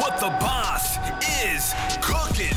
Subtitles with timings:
[0.00, 0.98] What the boss
[1.42, 2.54] is cooking.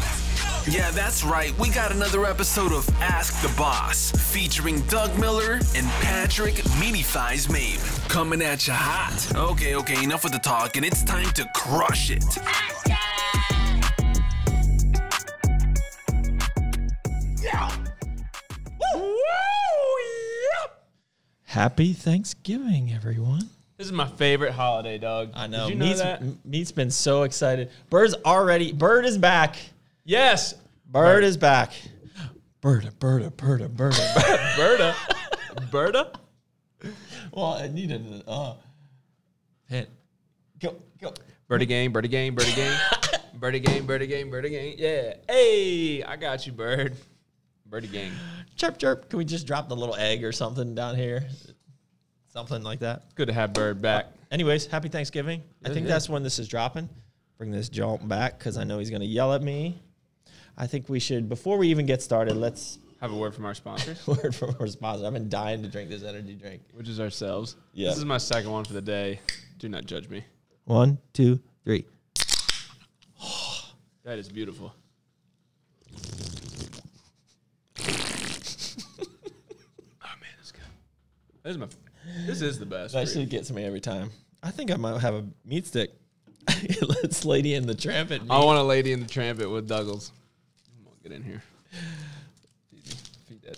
[0.70, 1.58] Yeah, that's right.
[1.58, 7.04] We got another episode of Ask the Boss featuring Doug Miller and Patrick Meaty
[7.50, 7.80] Mabe
[8.10, 9.34] coming at you hot.
[9.34, 12.24] Okay, okay, enough with the talk, and it's time to crush it.
[21.46, 23.50] Happy Thanksgiving, everyone.
[23.78, 25.32] This is my favorite holiday, dog.
[25.34, 25.68] I know.
[25.68, 26.46] Did you know Meat's, that?
[26.46, 27.72] Meat's been so excited.
[27.90, 28.72] Bird's already.
[28.72, 29.56] Bird is back.
[30.04, 30.54] Yes.
[30.86, 31.74] Bird is back.
[32.62, 34.56] Birda, Birda, Birda, Birda.
[34.58, 34.96] Berta.
[35.72, 36.12] Berta?
[37.32, 38.54] well, I needed an uh.
[39.68, 39.90] Hit.
[40.60, 41.14] Go, go.
[41.48, 42.78] Birdie game, birdie game, birdie game.
[43.34, 44.76] birdie game, birdie game, birdie game.
[44.78, 45.16] Yeah.
[45.28, 46.96] Hey, I got you, bird.
[47.66, 48.14] Birdie game.
[48.56, 49.10] Chirp, chirp.
[49.10, 51.28] Can we just drop the little egg or something down here?
[52.34, 53.14] Something like that.
[53.14, 54.08] Good to have bird back.
[54.32, 55.44] Anyways, happy Thanksgiving.
[55.64, 55.94] I think yeah.
[55.94, 56.90] that's when this is dropping.
[57.38, 59.80] Bring this jump back because I know he's going to yell at me.
[60.58, 63.54] I think we should, before we even get started, let's Have a word from our
[63.54, 65.06] sponsors, word from our sponsor.
[65.06, 66.64] I've been dying to drink this energy drink.
[66.74, 67.56] which is ourselves.
[67.72, 67.90] Yeah.
[67.90, 69.20] This is my second one for the day.
[69.60, 70.26] Do not judge me.
[70.66, 71.86] One, two, three.
[74.04, 74.74] That is beautiful.
[75.96, 77.86] oh
[80.20, 80.64] man, that's good.
[81.44, 81.68] This is my.
[82.26, 82.94] This is the best.
[82.94, 84.12] That should get to me every time.
[84.42, 85.92] I think I might have a meat stick.
[86.82, 88.22] Let's Lady in the Tramp at.
[88.30, 90.12] I want a lady in the trampet with Douglas.
[90.78, 91.42] Come on, get in here.
[93.28, 93.58] Feed that.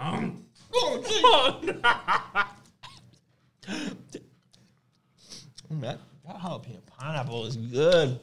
[0.00, 0.36] Mm,
[5.80, 8.20] that, that jalapeno pineapple is good.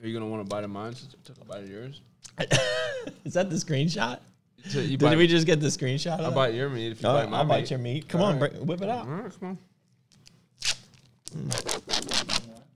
[0.00, 2.00] Are you gonna want to bite of mine since I took a bite of yours?
[3.24, 4.20] is that the screenshot?
[4.66, 6.20] So Did bite, we just get the screenshot?
[6.20, 7.48] I'll bite your meat if you bite my I'll meat.
[7.48, 8.08] bite your meat.
[8.08, 8.52] Come All on, right.
[8.52, 9.06] bring, whip it out.
[9.06, 9.58] All right, come on.
[11.34, 12.68] Mm.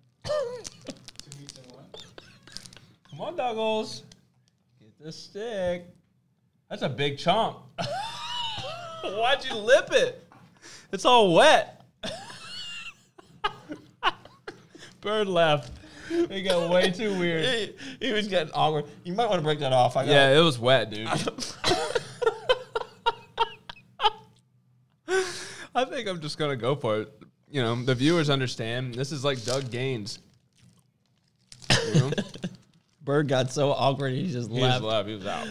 [3.10, 4.02] Come on, Douglas.
[4.80, 5.86] Get the stick.
[6.70, 7.56] That's a big chomp.
[9.02, 10.26] Why'd you lip it?
[10.92, 11.84] It's all wet.
[15.00, 15.72] Bird left.
[16.10, 17.44] It got way too weird.
[17.44, 18.84] He, he was getting awkward.
[19.04, 19.96] You might want to break that off.
[19.96, 21.08] I got Yeah, it was wet, dude.
[25.74, 27.12] I think I'm just gonna go for it.
[27.50, 28.94] You know, the viewers understand.
[28.94, 30.18] This is like Doug Gaines.
[31.94, 32.10] You know?
[33.04, 34.82] Bird got so awkward he just he left.
[34.82, 35.08] was left.
[35.08, 35.48] He was out.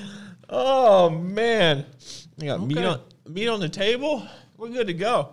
[0.49, 1.85] Oh man,
[2.37, 4.25] we got meat on meat on the table.
[4.57, 5.29] We're good to go.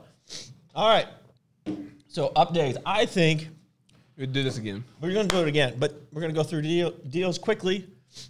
[0.74, 1.06] All right.
[2.08, 2.76] So updates.
[2.84, 3.48] I think
[4.16, 4.84] We do this again.
[5.00, 7.86] we're gonna do it again, but we're gonna go through deal, deals quickly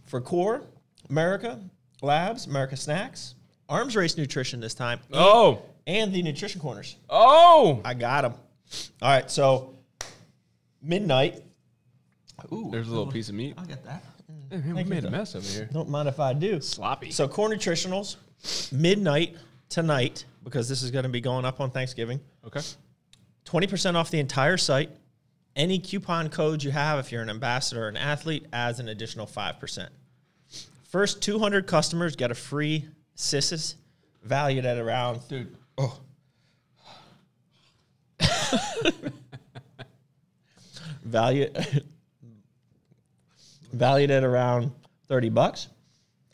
[0.07, 0.63] for Core,
[1.09, 1.59] America,
[2.03, 3.35] Labs, America Snacks,
[3.69, 6.97] Arms Race Nutrition this time, Oh, and the Nutrition Corners.
[7.11, 7.81] oh!
[7.85, 8.35] I got them.
[9.03, 9.29] All right.
[9.29, 9.75] So
[10.81, 11.43] midnight.
[12.53, 13.55] Ooh, There's a little piece of meat.
[13.59, 14.05] I get that.
[14.51, 15.69] Hey, man, we made a mess over here.
[15.73, 16.61] Don't mind if I do.
[16.61, 17.11] Sloppy.
[17.11, 18.17] So core nutritionals,
[18.71, 19.37] midnight
[19.69, 22.21] tonight because this is going to be going up on Thanksgiving.
[22.47, 22.61] Okay.
[23.45, 24.91] Twenty percent off the entire site.
[25.57, 29.27] Any coupon codes you have, if you're an ambassador or an athlete, adds an additional
[29.27, 29.91] five percent.
[30.85, 33.75] First 200 customers get a free Cissus
[34.23, 36.01] valued at around Dude, Oh.
[41.05, 41.49] Value
[43.73, 44.73] valued at around
[45.07, 45.69] 30 bucks.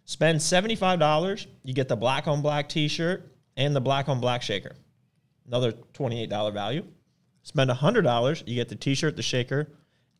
[0.07, 4.77] Spend $75, you get the black on black t-shirt and the black on black shaker.
[5.47, 6.85] Another $28 value.
[7.43, 9.69] Spend $100, you get the t-shirt, the shaker,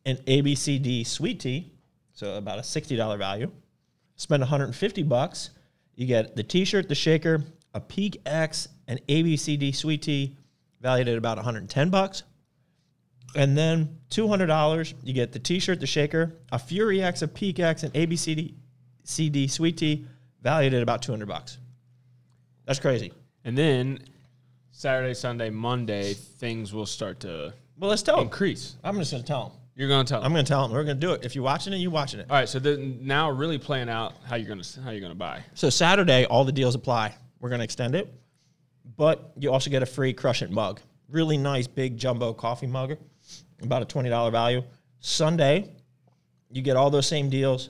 [0.05, 1.71] and ABCD sweet tea,
[2.13, 3.51] so about a $60 value.
[4.15, 5.49] Spend 150 bucks,
[5.95, 7.43] you get the t-shirt, the shaker,
[7.73, 10.35] a Peak X, and ABCD sweet tea,
[10.81, 12.23] valued at about 110 bucks.
[13.35, 17.83] And then $200, you get the t-shirt, the shaker, a Fury X, a Peak X,
[17.83, 18.53] and ABCD
[19.03, 20.05] CD sweet tea,
[20.41, 21.57] valued at about 200 bucks.
[22.65, 23.11] That's crazy.
[23.43, 23.99] and then
[24.71, 28.25] Saturday, Sunday, Monday, things will start to Well, let's tell them.
[28.25, 28.75] increase.
[28.83, 29.57] I'm just going to tell them.
[29.75, 30.19] You're gonna tell.
[30.21, 30.27] Them.
[30.27, 30.71] I'm going to tell them.
[30.71, 31.25] We're going to do it.
[31.25, 32.27] If you're watching it, you're watching it.
[32.29, 32.47] All right.
[32.47, 35.41] So then now really playing out how you're gonna how you're gonna buy.
[35.53, 37.13] So Saturday, all the deals apply.
[37.41, 38.13] We're going to extend it,
[38.97, 40.79] but you also get a free Crush It mug.
[41.09, 42.97] Really nice, big jumbo coffee mug,
[43.61, 44.63] about a twenty dollar value.
[44.99, 45.69] Sunday,
[46.51, 47.69] you get all those same deals,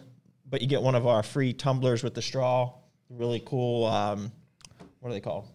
[0.49, 2.73] but you get one of our free tumblers with the straw.
[3.09, 3.85] Really cool.
[3.85, 4.31] Um,
[4.99, 5.47] what are they called?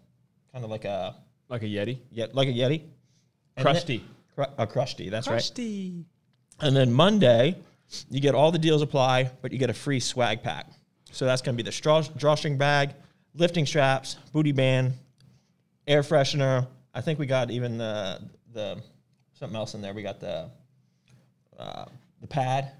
[0.53, 1.17] Kind of like a
[1.49, 1.99] Like a Yeti.
[2.11, 2.83] yeah, like a Yeti.
[3.57, 3.99] And Crusty.
[3.99, 4.07] then-
[4.59, 5.11] a crusty.
[5.11, 5.35] That's right.
[5.35, 6.05] Crusty.
[6.61, 7.57] And then Monday,
[8.09, 10.67] you get all the deals apply, but you get a free swag pack.
[11.12, 12.95] So that's going to be the straw, drawstring bag,
[13.35, 14.95] lifting straps, booty band,
[15.90, 18.20] air freshener, I think we got even the
[18.52, 18.81] the
[19.34, 19.92] something else in there.
[19.92, 20.48] We got the
[21.58, 21.84] uh,
[22.20, 22.72] the pad.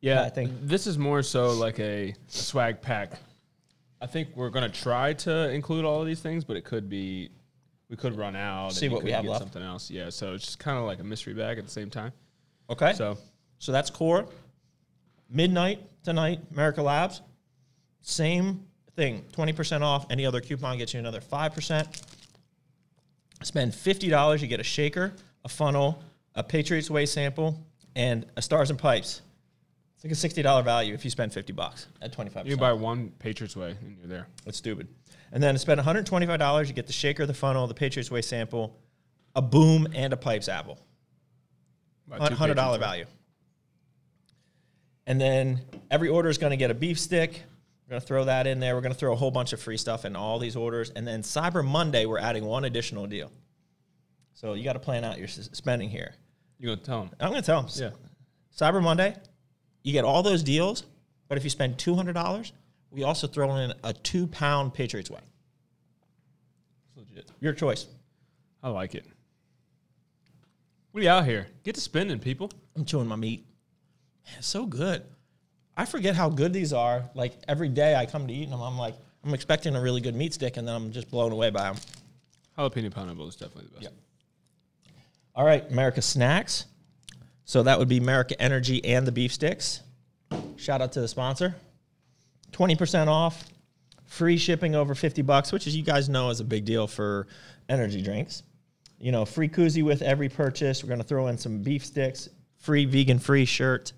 [0.00, 3.12] Yeah, I think- this is more so like a swag pack.
[4.00, 7.30] I think we're gonna try to include all of these things, but it could be
[7.88, 8.72] we could run out.
[8.72, 9.42] See what we have get left.
[9.42, 10.10] Something else, yeah.
[10.10, 12.12] So it's just kind of like a mystery bag at the same time.
[12.70, 12.94] Okay.
[12.94, 13.18] So
[13.58, 14.26] so that's core.
[15.28, 17.20] Midnight tonight, America Labs.
[18.00, 18.65] Same
[18.96, 19.24] thing.
[19.32, 20.06] Twenty percent off.
[20.10, 22.02] Any other coupon gets you another five percent.
[23.42, 25.12] Spend fifty dollars, you get a shaker,
[25.44, 26.02] a funnel,
[26.34, 27.60] a Patriots Whey sample,
[27.94, 29.20] and a Stars and Pipes.
[29.94, 32.46] It's like a sixty dollar value if you spend fifty bucks at twenty five.
[32.46, 34.26] you buy one Patriots Whey and you're there.
[34.44, 34.88] That's stupid.
[35.32, 38.78] And then to spend $125, you get the shaker, the funnel, the Patriots Whey sample,
[39.34, 40.78] a boom, and a pipes apple.
[42.10, 43.04] $100 value.
[45.06, 47.42] And then every order is going to get a beef stick.
[47.86, 48.74] We're going to throw that in there.
[48.74, 50.90] We're going to throw a whole bunch of free stuff in all these orders.
[50.90, 53.30] And then Cyber Monday, we're adding one additional deal.
[54.34, 56.14] So you got to plan out your s- spending here.
[56.58, 57.10] You're gonna tell them?
[57.20, 57.70] I'm going to tell them.
[57.76, 57.90] Yeah.
[58.58, 59.14] Cyber Monday,
[59.84, 60.82] you get all those deals,
[61.28, 62.52] but if you spend $200,
[62.90, 65.20] we also throw in a two pound Patriots Whey.
[66.96, 67.30] It's legit.
[67.40, 67.86] Your choice.
[68.62, 69.06] I like it.
[70.92, 71.46] you out here?
[71.62, 72.50] Get to spending, people.
[72.74, 73.46] I'm chewing my meat.
[74.26, 75.04] Man, it's so good.
[75.76, 77.04] I forget how good these are.
[77.14, 78.94] Like every day I come to eat them, I'm like,
[79.24, 81.76] I'm expecting a really good meat stick, and then I'm just blown away by them.
[82.56, 83.82] Jalapeno pineapple is definitely the best.
[83.82, 83.92] Yep.
[85.34, 86.66] All right, America Snacks.
[87.44, 89.82] So that would be America Energy and the beef sticks.
[90.56, 91.54] Shout out to the sponsor.
[92.52, 93.44] 20% off,
[94.06, 97.26] free shipping over 50 bucks, which as you guys know is a big deal for
[97.68, 98.42] energy drinks.
[98.98, 100.82] You know, free koozie with every purchase.
[100.82, 102.28] We're going to throw in some beef sticks,
[102.58, 103.92] free vegan free shirt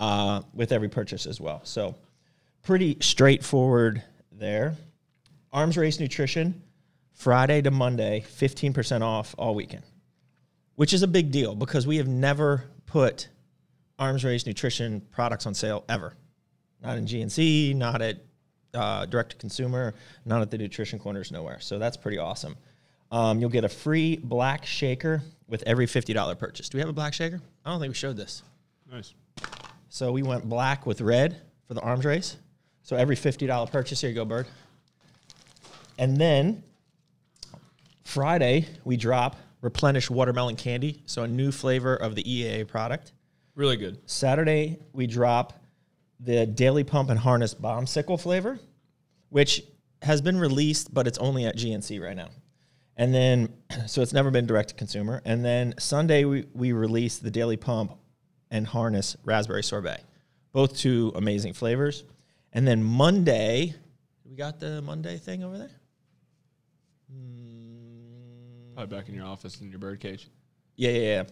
[0.00, 1.60] uh, with every purchase as well.
[1.64, 1.94] So
[2.62, 4.02] pretty straightforward
[4.32, 4.76] there.
[5.52, 6.62] Arms Race Nutrition,
[7.12, 9.82] Friday to Monday, 15% off all weekend,
[10.76, 13.28] which is a big deal because we have never put
[13.98, 16.14] Arms Race Nutrition products on sale ever.
[16.82, 18.18] Not in GNC, not at
[18.74, 19.94] uh, direct to consumer,
[20.24, 21.58] not at the nutrition corners, nowhere.
[21.60, 22.56] So that's pretty awesome.
[23.10, 26.68] Um, you'll get a free black shaker with every $50 purchase.
[26.68, 27.40] Do we have a black shaker?
[27.64, 28.42] I don't think we showed this.
[28.90, 29.14] Nice.
[29.88, 32.36] So we went black with red for the arms race.
[32.82, 34.46] So every $50 purchase, here you go, Bird.
[35.98, 36.62] And then
[38.04, 41.02] Friday, we drop replenish watermelon candy.
[41.06, 43.12] So a new flavor of the EAA product.
[43.54, 43.98] Really good.
[44.06, 45.60] Saturday, we drop
[46.20, 48.58] the Daily Pump and Harness bomb sickle flavor,
[49.30, 49.62] which
[50.02, 52.28] has been released, but it's only at GNC right now.
[52.96, 53.52] And then,
[53.86, 55.22] so it's never been direct to consumer.
[55.24, 57.92] And then Sunday, we, we released the Daily Pump
[58.50, 60.00] and Harness Raspberry Sorbet,
[60.52, 62.04] both two amazing flavors.
[62.52, 63.74] And then Monday,
[64.28, 65.70] we got the Monday thing over there?
[67.12, 68.74] Hmm.
[68.74, 70.28] Probably back in your office in your bird cage.
[70.76, 71.22] Yeah, yeah, yeah.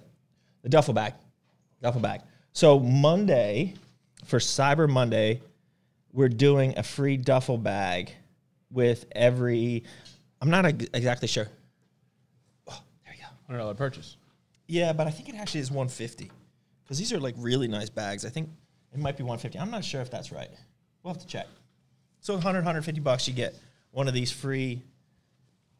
[0.62, 1.14] The duffel bag.
[1.82, 2.22] Duffel bag.
[2.52, 3.74] So Monday,
[4.24, 5.40] for Cyber Monday,
[6.12, 8.10] we're doing a free duffel bag
[8.70, 9.84] with every.
[10.40, 11.48] I'm not ex- exactly sure.
[12.66, 13.28] Oh, there you go.
[13.46, 14.16] Hundred dollar purchase.
[14.66, 16.30] Yeah, but I think it actually is 150
[16.86, 18.24] because these are like really nice bags.
[18.24, 18.48] I think
[18.94, 19.58] it might be 150.
[19.58, 20.48] I'm not sure if that's right.
[21.02, 21.46] We'll have to check.
[22.20, 23.54] So 100, 150 bucks, you get
[23.90, 24.82] one of these free.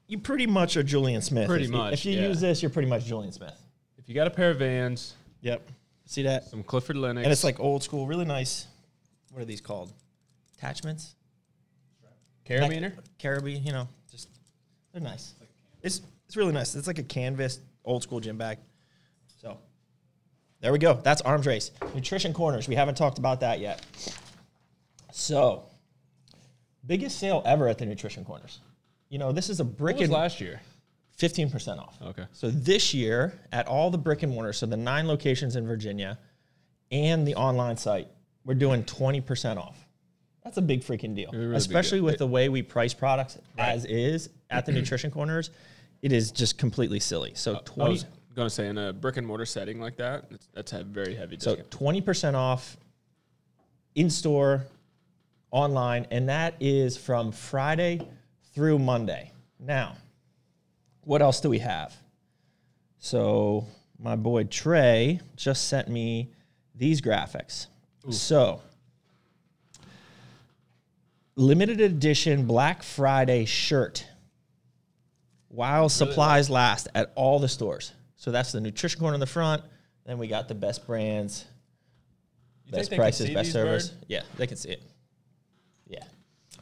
[0.08, 1.48] You pretty much are Julian Smith.
[1.48, 2.28] Pretty If you- much, If you yeah.
[2.28, 3.54] use this, you're pretty much Julian Smith.
[3.98, 5.68] If you got a pair of Vans, Yep.
[6.06, 6.44] See that?
[6.44, 8.66] some Clifford Lennox, And it's like old school, really nice.
[9.32, 9.92] What are these called?
[10.58, 11.14] Attachments?
[12.46, 12.92] carabiner.
[13.18, 13.64] Carabiner.
[13.64, 14.28] you know, just
[14.92, 15.34] they're nice.
[15.82, 16.74] It's it's really nice.
[16.76, 18.58] It's like a canvas old school gym bag.
[20.66, 20.94] There we go.
[20.94, 21.70] That's arms race.
[21.94, 22.66] Nutrition corners.
[22.66, 23.86] We haven't talked about that yet.
[25.12, 25.62] So
[26.84, 28.58] biggest sale ever at the nutrition corners.
[29.08, 30.60] You know, this is a brick What was and last year?
[31.12, 31.96] fifteen percent off.
[32.02, 32.24] Okay.
[32.32, 36.18] So this year, at all the brick and mortar, so the nine locations in Virginia,
[36.90, 38.08] and the online site,
[38.44, 39.78] we're doing twenty percent off.
[40.42, 44.30] That's a big freaking deal, really especially with the way we price products as is
[44.50, 45.50] at the nutrition corners.
[46.02, 47.34] It is just completely silly.
[47.36, 48.00] So uh, I twenty,
[48.36, 51.36] was gonna say in a brick and mortar setting like that, that's a very heavy
[51.38, 51.70] so discount.
[51.70, 52.76] twenty percent off
[53.94, 54.66] in store,
[55.50, 58.06] online, and that is from Friday
[58.54, 59.32] through Monday.
[59.58, 59.96] Now,
[61.04, 61.96] what else do we have?
[62.98, 63.66] So
[63.98, 66.30] my boy Trey just sent me
[66.74, 67.68] these graphics.
[68.10, 68.60] So
[71.36, 74.06] limited edition Black Friday shirt
[75.48, 77.92] while supplies last at all the stores.
[78.16, 79.62] So that's the nutrition corner in the front.
[80.04, 81.44] Then we got the best brands,
[82.66, 83.88] You best prices, best service.
[83.88, 84.04] Bird?
[84.08, 84.82] Yeah, they can see it.
[85.86, 86.04] Yeah.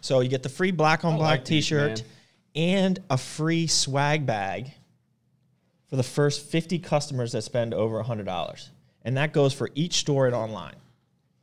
[0.00, 2.02] So you get the free black on I black like t-shirt
[2.54, 4.70] and a free swag bag
[5.88, 8.68] for the first 50 customers that spend over $100.
[9.02, 10.76] And that goes for each store and online.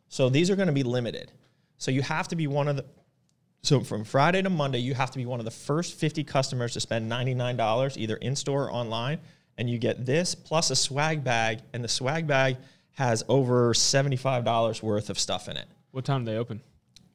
[0.09, 1.31] So these are going to be limited.
[1.77, 2.85] So you have to be one of the
[3.63, 6.73] so from Friday to Monday, you have to be one of the first 50 customers
[6.73, 9.19] to spend $99 either in store or online.
[9.57, 11.59] And you get this plus a swag bag.
[11.73, 12.57] And the swag bag
[12.93, 15.67] has over $75 worth of stuff in it.
[15.91, 16.61] What time do they open?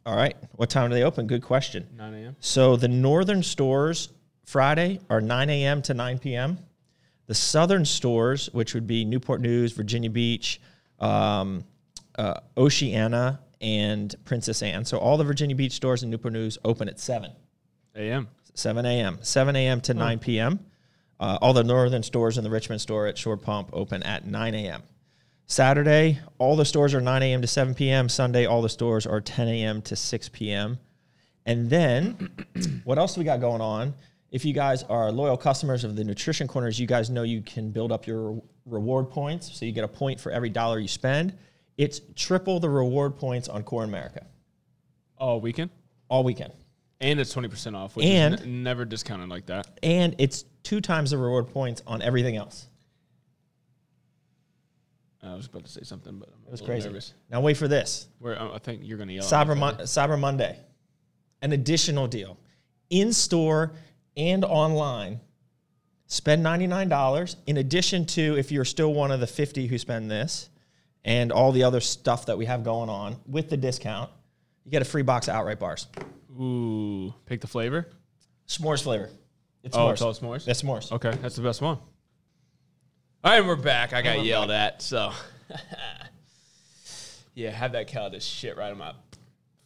[0.05, 0.37] All right.
[0.53, 1.27] What time do they open?
[1.27, 1.89] Good question.
[1.97, 2.37] 9 a.m.
[2.41, 4.11] So the northern stores
[4.45, 5.83] Friday are 9 a.m.
[5.83, 6.59] to 9 p.m.
[7.27, 10.61] The southern stores, which would be Newport News, Virginia Beach,
[11.01, 11.65] um,
[12.17, 14.85] uh, Oceana, and Princess Anne.
[14.85, 17.33] So all the Virginia Beach stores in Newport News open at 7.
[17.97, 18.29] A.m.
[18.55, 19.19] 7 a.m.
[19.23, 19.81] 7 a.m.
[19.83, 20.61] to 9 p.m.
[21.19, 24.55] Uh, all the northern stores and the Richmond store at Short Pump open at 9
[24.55, 24.83] a.m.
[25.47, 27.41] Saturday, all the stores are 9 a.m.
[27.41, 28.09] to 7 p.m.
[28.09, 29.81] Sunday, all the stores are 10 a.m.
[29.83, 30.79] to 6 p.m.
[31.47, 32.31] And then,
[32.85, 33.95] what else we got going on?
[34.33, 37.71] If you guys are loyal customers of the Nutrition Corners, you guys know you can
[37.71, 39.57] build up your reward points.
[39.57, 41.33] So you get a point for every dollar you spend.
[41.79, 44.27] It's triple the reward points on Core America
[45.17, 45.71] All weekend.
[46.09, 46.53] all weekend.
[47.01, 49.69] And it's 20% off, which And- is n- never discounted like that.
[49.83, 52.67] and it's two times the reward points on everything else.
[55.23, 56.89] I was about to say something, but I'm It was crazy.
[56.89, 57.15] nervous.
[57.31, 59.25] Now wait for this: Where I think you're going to yell.
[59.25, 60.59] Cyber Mon- Cyber Monday,
[61.43, 62.39] an additional deal,
[62.91, 63.73] in store
[64.17, 65.21] and online.
[66.09, 69.79] Spend ninety nine dollars in addition to if you're still one of the fifty who
[69.79, 70.49] spend this,
[71.05, 74.11] and all the other stuff that we have going on with the discount.
[74.65, 75.87] You get a free box of outright bars,
[76.41, 77.89] Ooh, pick the flavor.
[78.47, 79.11] s'mores flavor.
[79.67, 79.93] It's Oh, s'mores.
[79.95, 80.45] it's all s'mores?
[80.45, 80.93] That's s'mores.
[80.93, 81.77] Okay, that's the best one.
[83.25, 83.93] All right, we're back.
[83.93, 85.11] I got we're yelled at, so
[87.35, 88.93] yeah, have that cow just shit right in my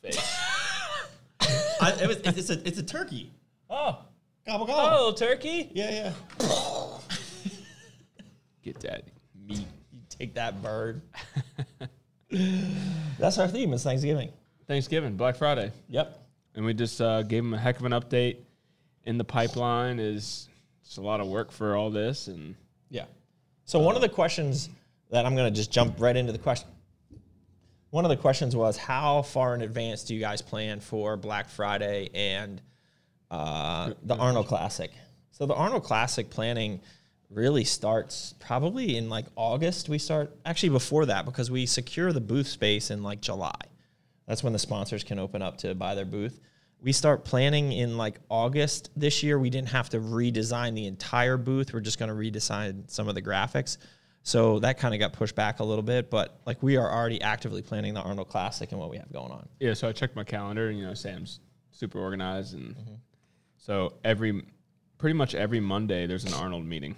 [0.03, 0.17] face.
[1.83, 3.31] I, it was, it's a it's a turkey.
[3.69, 3.99] oh,
[4.47, 4.97] Gobble oh, gobble.
[4.97, 5.71] little turkey.
[5.75, 6.49] Yeah, yeah.
[8.63, 9.05] Get that
[9.47, 9.59] meat.
[9.93, 11.03] You take that bird.
[13.19, 13.75] That's our theme.
[13.75, 14.31] It's Thanksgiving.
[14.67, 16.19] Thanksgiving, Black Friday, Yep.
[16.55, 18.37] and we just uh, gave him a heck of an update.
[19.05, 20.49] In the pipeline is
[20.85, 22.55] it's a lot of work for all this, and
[22.89, 23.05] Yeah.
[23.65, 24.69] So one of the questions
[25.11, 26.69] that I'm going to just jump right into the question.
[27.91, 31.49] One of the questions was how far in advance do you guys plan for Black
[31.49, 32.61] Friday and
[33.31, 34.93] uh, the Arnold Classic?
[35.33, 36.81] So the Arnold Classic planning
[37.31, 39.89] really starts probably in like August.
[39.89, 43.61] We start actually before that because we secure the booth space in like July.
[44.27, 46.39] That's when the sponsors can open up to buy their booth.
[46.83, 49.39] We start planning in like August this year.
[49.39, 51.73] We didn't have to redesign the entire booth.
[51.75, 53.77] We're just going to redesign some of the graphics.
[54.23, 57.21] So that kind of got pushed back a little bit, but like we are already
[57.23, 59.49] actively planning the Arnold Classic and what we have going on.
[59.61, 62.95] Yeah, so I checked my calendar, and you know, Sam's super organized, and Mm-hmm.
[63.57, 64.43] so every,
[64.99, 66.97] pretty much every Monday, there's an Arnold meeting,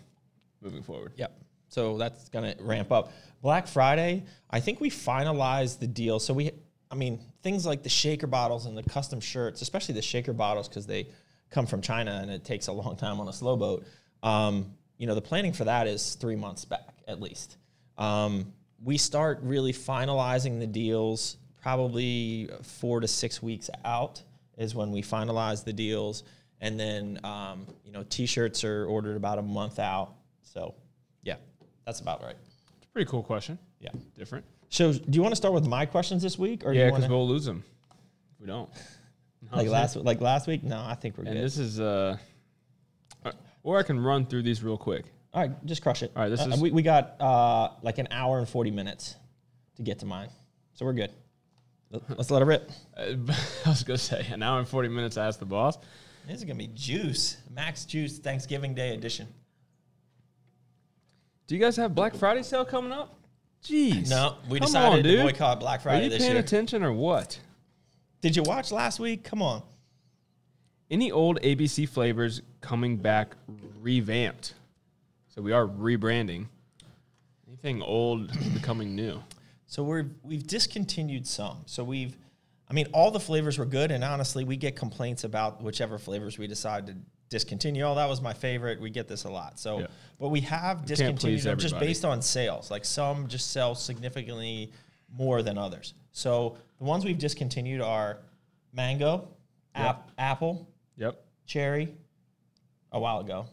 [0.60, 1.12] moving forward.
[1.16, 1.38] Yep.
[1.68, 3.12] So that's going to ramp up.
[3.40, 6.18] Black Friday, I think we finalized the deal.
[6.18, 6.50] So we,
[6.92, 10.68] I mean, things like the shaker bottles and the custom shirts, especially the shaker bottles
[10.68, 11.08] because they
[11.50, 13.86] come from China and it takes a long time on a slow boat.
[14.22, 17.56] Um, you know, the planning for that is three months back at least.
[17.96, 18.52] Um,
[18.84, 24.22] we start really finalizing the deals probably four to six weeks out
[24.58, 26.24] is when we finalize the deals.
[26.60, 30.12] And then, um, you know, t-shirts are ordered about a month out.
[30.42, 30.74] So
[31.22, 31.36] yeah,
[31.86, 32.36] that's about right.
[32.76, 33.58] It's a pretty cool question.
[33.80, 33.90] Yeah.
[34.14, 34.44] Different.
[34.72, 37.28] So do you want to start with my questions this week, or Yeah, because we'll
[37.28, 37.62] lose them.
[38.34, 38.70] If we don't.
[39.52, 40.64] like last like last week?
[40.64, 41.44] No, I think we're And good.
[41.44, 42.16] this is, uh,
[43.22, 45.04] uh, or I can run through these real quick.
[45.34, 46.10] All right, just crush it.
[46.16, 49.14] All right, this Uh, is- we, we got uh, like an hour and forty minutes
[49.76, 50.30] to get to mine,
[50.72, 51.10] so we're good.
[51.90, 52.70] Let- Let's let it rip.
[52.96, 53.00] Uh,
[53.66, 55.18] I was gonna say an hour and forty minutes.
[55.18, 55.76] I asked the boss.
[56.26, 59.28] This is gonna be juice, max juice, Thanksgiving Day edition.
[61.46, 63.18] Do you guys have Black Friday sale coming up?
[63.64, 64.10] Jeez.
[64.10, 65.22] No, we Come decided on, to dude.
[65.22, 66.40] boycott Black Friday Are you this paying year.
[66.40, 67.38] attention or what?
[68.20, 69.22] Did you watch last week?
[69.24, 69.62] Come on.
[70.90, 73.36] Any old ABC flavors coming back
[73.80, 74.54] revamped?
[75.28, 76.46] So we are rebranding.
[77.48, 79.22] Anything old becoming new?
[79.66, 81.58] So we're we've discontinued some.
[81.66, 82.16] So we've,
[82.68, 86.36] I mean, all the flavors were good, and honestly, we get complaints about whichever flavors
[86.36, 86.96] we decide to
[87.32, 87.82] discontinue.
[87.82, 88.80] Oh, that was my favorite.
[88.80, 89.58] We get this a lot.
[89.58, 89.86] So, Yeah.
[90.20, 92.70] but we have discontinued them just based on sales.
[92.70, 94.70] Like some just sell significantly
[95.12, 95.94] more than others.
[96.12, 98.18] So the ones we've discontinued are
[98.72, 99.28] mango,
[99.74, 101.24] ap- apple, Yep.
[101.46, 101.94] cherry,
[102.92, 103.46] a while ago,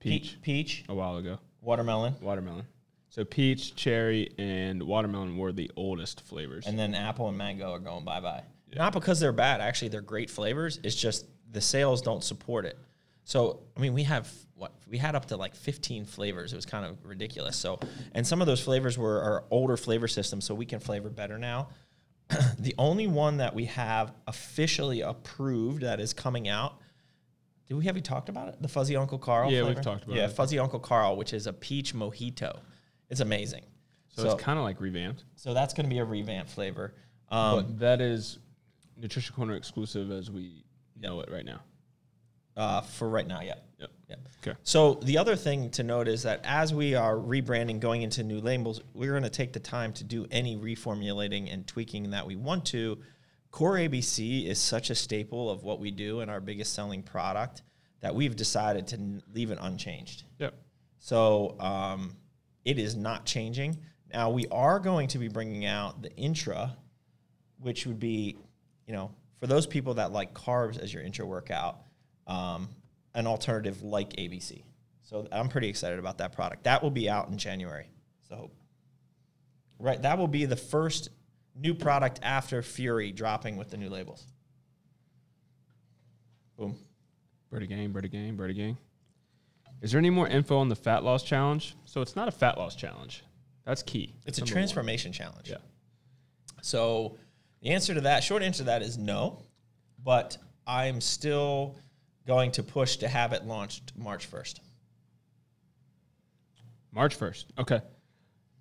[0.00, 0.36] Pe- Peach.
[0.42, 1.38] peach, A while ago.
[1.62, 2.66] watermelon, Watermelon.
[3.08, 6.66] So peach, cherry, and watermelon were the oldest flavors.
[6.66, 8.42] and then apple and mango are going bye bye.
[8.74, 10.78] Not because they're bad, actually, they're great flavors.
[10.82, 12.78] It's just the sales don't support it.
[13.24, 16.52] So I mean, we have what we had up to like 15 flavors.
[16.52, 17.56] It was kind of ridiculous.
[17.56, 17.78] So
[18.14, 21.38] and some of those flavors were our older flavor systems, so we can flavor better
[21.38, 21.68] now.
[22.58, 26.78] the only one that we have officially approved that is coming out.
[27.66, 28.60] Did we have you talked about it?
[28.60, 29.50] The Fuzzy Uncle Carl.
[29.50, 30.28] Yeah, we've talked about yeah, it.
[30.28, 32.58] Yeah, Fuzzy Uncle Carl, which is a peach mojito.
[33.08, 33.64] It's amazing.
[34.16, 36.94] So, it's kind of like revamped, So that's going to be a revamped flavor.
[37.30, 38.38] Um, but that is
[38.98, 40.64] Nutrition Corner exclusive as we
[41.00, 41.60] know it right now.
[42.56, 43.54] Uh, for right now, yeah.
[43.78, 43.90] Yep.
[44.08, 44.16] yeah.
[44.46, 44.58] Okay.
[44.62, 48.40] So the other thing to note is that as we are rebranding, going into new
[48.40, 52.36] labels, we're going to take the time to do any reformulating and tweaking that we
[52.36, 52.98] want to.
[53.50, 57.62] Core ABC is such a staple of what we do and our biggest selling product
[58.00, 60.24] that we've decided to n- leave it unchanged.
[60.38, 60.54] Yep.
[60.98, 62.16] So um,
[62.64, 63.78] it is not changing.
[64.12, 66.76] Now we are going to be bringing out the intra,
[67.60, 68.36] which would be,
[68.86, 71.82] you know, for those people that like carbs as your intra workout,
[72.32, 72.68] um,
[73.14, 74.62] an alternative like ABC.
[75.02, 76.64] So I'm pretty excited about that product.
[76.64, 77.86] That will be out in January.
[78.28, 78.50] So,
[79.78, 81.10] right, that will be the first
[81.54, 84.26] new product after Fury dropping with the new labels.
[86.56, 86.76] Boom.
[87.50, 88.78] Birdie gang, birdie gang, birdie gang.
[89.82, 91.76] Is there any more info on the fat loss challenge?
[91.84, 93.24] So it's not a fat loss challenge.
[93.66, 94.14] That's key.
[94.24, 94.52] It's a Number one.
[94.54, 95.50] transformation challenge.
[95.50, 95.56] Yeah.
[96.62, 97.18] So
[97.60, 99.42] the answer to that, short answer to that is no,
[100.02, 101.76] but I'm still
[102.26, 104.60] going to push to have it launched March 1st.
[106.92, 107.44] March 1st.
[107.58, 107.80] Okay.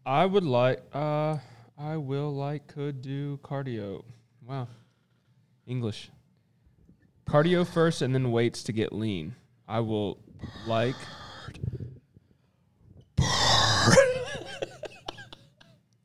[0.06, 1.38] I would like, uh,
[1.77, 4.03] I will like, could do cardio.
[4.48, 4.68] Wow.
[5.68, 6.10] English.
[7.30, 9.36] Cardio first and then weights to get lean.
[9.68, 10.20] I will
[10.65, 10.96] like.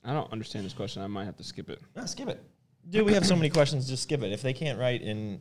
[0.07, 1.03] I don't understand this question.
[1.03, 1.81] I might have to skip it.
[1.97, 2.41] No, skip it.
[2.89, 4.31] Dude, we have so many questions, just skip it.
[4.31, 5.41] If they can't write in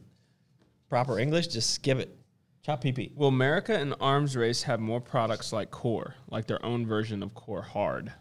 [0.90, 2.16] proper English, just skip it.
[2.64, 3.16] Chop PP.
[3.16, 7.34] Will America and Arms Race have more products like Core, like their own version of
[7.36, 8.12] Core Hard?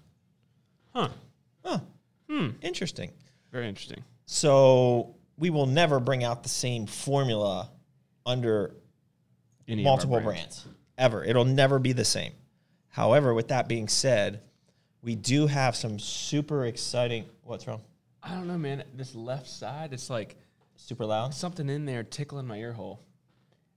[0.95, 1.09] Huh.
[1.65, 1.79] Huh.
[2.29, 2.51] Hmm.
[2.63, 3.11] interesting.
[3.53, 4.03] Very interesting.
[4.27, 7.71] So we will never bring out the same formula
[8.27, 8.75] under
[9.69, 10.67] Any multiple brands.
[10.99, 11.25] ever.
[11.25, 12.33] It'll never be the same.
[12.89, 14.41] However, with that being said,
[15.03, 17.25] we do have some super exciting.
[17.43, 17.83] What's wrong?
[18.23, 18.85] I don't know, man.
[18.95, 20.37] This left side, it's like
[20.77, 21.33] Super loud.
[21.35, 23.01] something in there tickling my ear hole,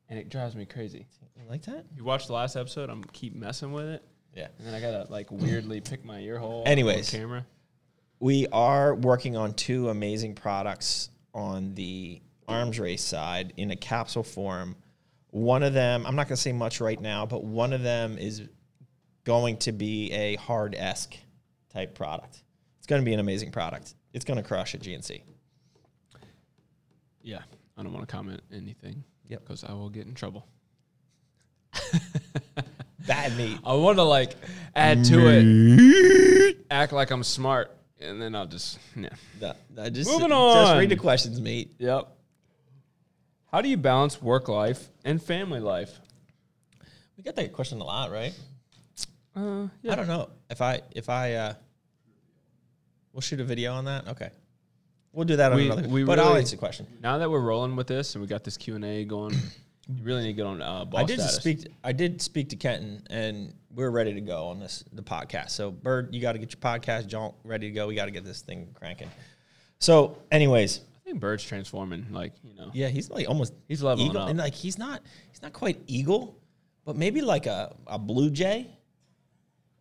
[0.10, 1.08] and it drives me crazy.
[1.36, 1.86] You like that?
[1.96, 2.90] You watched the last episode.
[2.90, 4.04] I'm keep messing with it,
[4.36, 4.48] Yeah.
[4.58, 6.64] and then I gotta like weirdly pick my ear hole.
[6.66, 7.14] Anyways.
[7.14, 7.46] on camera.
[8.20, 14.24] We are working on two amazing products on the arms race side in a capsule
[14.24, 14.76] form.
[15.30, 18.18] One of them, I'm not going to say much right now, but one of them
[18.18, 18.42] is
[19.24, 21.16] going to be a hard esque
[21.72, 22.42] type product.
[22.80, 23.94] It's going to be an amazing product.
[24.14, 25.22] It's going to crush at GNC.
[27.28, 27.42] Yeah,
[27.78, 29.04] I don't want to comment anything.
[29.28, 29.42] Yep.
[29.42, 30.48] because I will get in trouble.
[33.06, 33.60] Bad meat.
[33.66, 34.34] I want to like
[34.74, 39.10] add to it, act like I'm smart, and then I'll just yeah.
[39.42, 40.68] No, no, just, Moving on.
[40.68, 41.76] Just read the questions, mate.
[41.80, 42.08] Yep.
[43.52, 46.00] How do you balance work life and family life?
[47.18, 48.34] We get that question a lot, right?
[49.36, 51.54] Uh, I don't know if I if I uh,
[53.12, 54.08] we'll shoot a video on that.
[54.08, 54.30] Okay,
[55.14, 55.88] we'll do that on We- another.
[55.88, 56.88] we but I'll answer the question.
[57.02, 60.04] Now that we're rolling with this and we got this Q and A going, you
[60.04, 61.36] really need to get on uh, boss I did status.
[61.38, 61.68] speak.
[61.84, 65.52] I did speak to Kenton, and we're ready to go on this the podcast.
[65.52, 67.88] So, Bird, you got to get your podcast jaunt ready to go.
[67.88, 69.10] We got to get this thing cranking.
[69.80, 72.08] So, anyways, I think Bird's transforming.
[72.12, 74.30] Like you know, yeah, he's like almost He's leveling eagle, up.
[74.30, 76.38] and like he's not he's not quite eagle,
[76.84, 78.68] but maybe like a a blue jay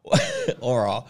[0.61, 1.03] or a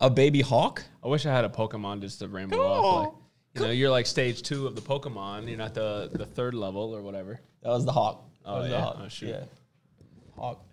[0.00, 0.84] a baby hawk.
[1.02, 3.04] I wish I had a Pokemon just to ramble off.
[3.06, 3.14] Like,
[3.56, 5.48] you know, you're like stage two of the Pokemon.
[5.48, 7.40] You're not the the third level or whatever.
[7.62, 8.22] That was the hawk.
[8.44, 8.80] That Oh, was the yeah?
[8.80, 8.96] hawk.
[9.00, 9.28] Oh, shoot.
[9.30, 9.44] Yeah.
[10.36, 10.64] Hawk.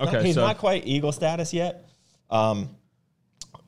[0.00, 1.88] Okay, Not- he's so- not quite eagle status yet.
[2.30, 2.70] Um,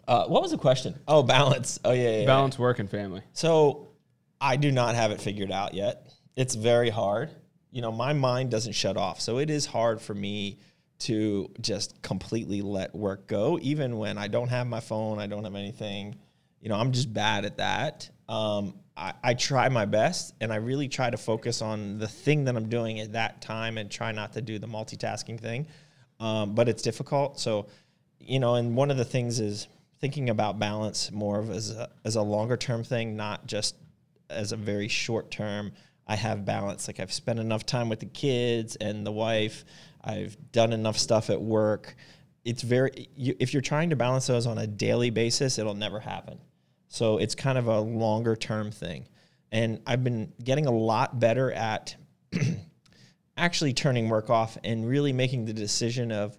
[0.07, 0.99] uh, what was the question?
[1.07, 1.79] Oh, balance.
[1.85, 2.27] Oh, yeah, yeah, yeah.
[2.27, 3.23] Balance work and family.
[3.33, 3.89] So
[4.41, 6.07] I do not have it figured out yet.
[6.37, 7.31] It's very hard.
[7.71, 9.21] You know, my mind doesn't shut off.
[9.21, 10.59] So it is hard for me
[11.01, 15.45] to just completely let work go, even when I don't have my phone, I don't
[15.45, 16.17] have anything.
[16.61, 18.11] You know, I'm just bad at that.
[18.31, 22.45] Um, I, I try my best and I really try to focus on the thing
[22.45, 25.67] that I'm doing at that time and try not to do the multitasking thing.
[26.21, 27.41] Um, but it's difficult.
[27.41, 27.67] So,
[28.21, 29.67] you know, and one of the things is
[30.01, 33.75] thinking about balance more of as a, as a longer term thing, not just
[34.29, 35.73] as a very short term.
[36.07, 36.87] I have balance.
[36.87, 39.65] Like I've spent enough time with the kids and the wife.
[40.05, 41.97] I've done enough stuff at work.
[42.45, 45.99] It's very, you, if you're trying to balance those on a daily basis, it'll never
[45.99, 46.39] happen.
[46.91, 49.07] So it's kind of a longer term thing.
[49.53, 51.95] And I've been getting a lot better at
[53.37, 56.37] actually turning work off and really making the decision of,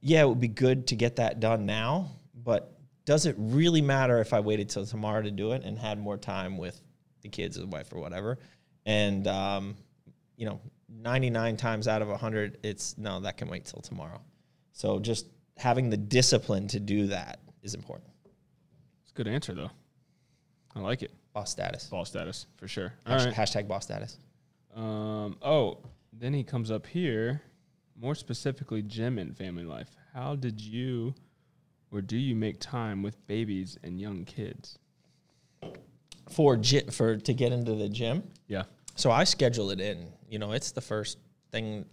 [0.00, 4.18] yeah, it would be good to get that done now, but does it really matter
[4.18, 6.80] if I waited till tomorrow to do it and had more time with
[7.20, 8.38] the kids or the wife or whatever?
[8.86, 9.76] And, um,
[10.36, 14.22] you know, 99 times out of 100, it's no, that can wait till tomorrow.
[14.72, 15.26] So just
[15.58, 18.11] having the discipline to do that is important.
[19.12, 19.70] It's a good answer though.
[20.74, 21.12] I like it.
[21.34, 21.84] Boss status.
[21.86, 22.92] Ball status for sure.
[23.06, 23.34] All Hashtag, right.
[23.34, 24.18] hashtag boss status.
[24.74, 25.78] Um, oh,
[26.14, 27.42] then he comes up here,
[28.00, 29.90] more specifically, gym and family life.
[30.14, 31.14] How did you,
[31.90, 34.78] or do you make time with babies and young kids?
[36.30, 38.64] For, gy- for to get into the gym, Yeah.
[38.94, 40.06] So I schedule it in.
[40.28, 41.18] You know, it's the first
[41.50, 41.84] thing.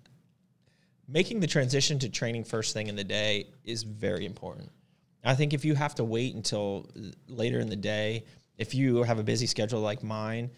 [1.08, 4.70] Making the transition to training first thing in the day is very important.
[5.24, 8.26] I think if you have to wait until uh, later in the day,
[8.58, 10.50] if you have a busy schedule like mine,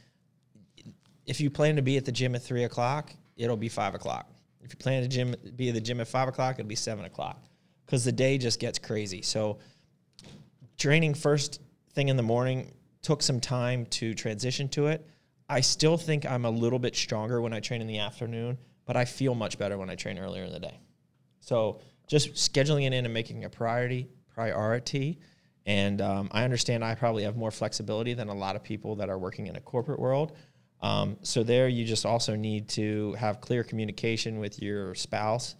[1.25, 4.29] if you plan to be at the gym at three o'clock, it'll be five o'clock.
[4.61, 7.05] If you plan to gym be at the gym at five o'clock, it'll be seven
[7.05, 7.43] o'clock
[7.85, 9.21] because the day just gets crazy.
[9.21, 9.59] So
[10.77, 11.61] training first
[11.93, 15.07] thing in the morning took some time to transition to it.
[15.49, 18.95] I still think I'm a little bit stronger when I train in the afternoon, but
[18.95, 20.79] I feel much better when I train earlier in the day.
[21.41, 24.07] So just scheduling it in and making a priority
[24.41, 25.19] priority.
[25.67, 29.09] And um, I understand I probably have more flexibility than a lot of people that
[29.09, 30.35] are working in a corporate world.
[30.81, 35.53] Um, so there, you just also need to have clear communication with your spouse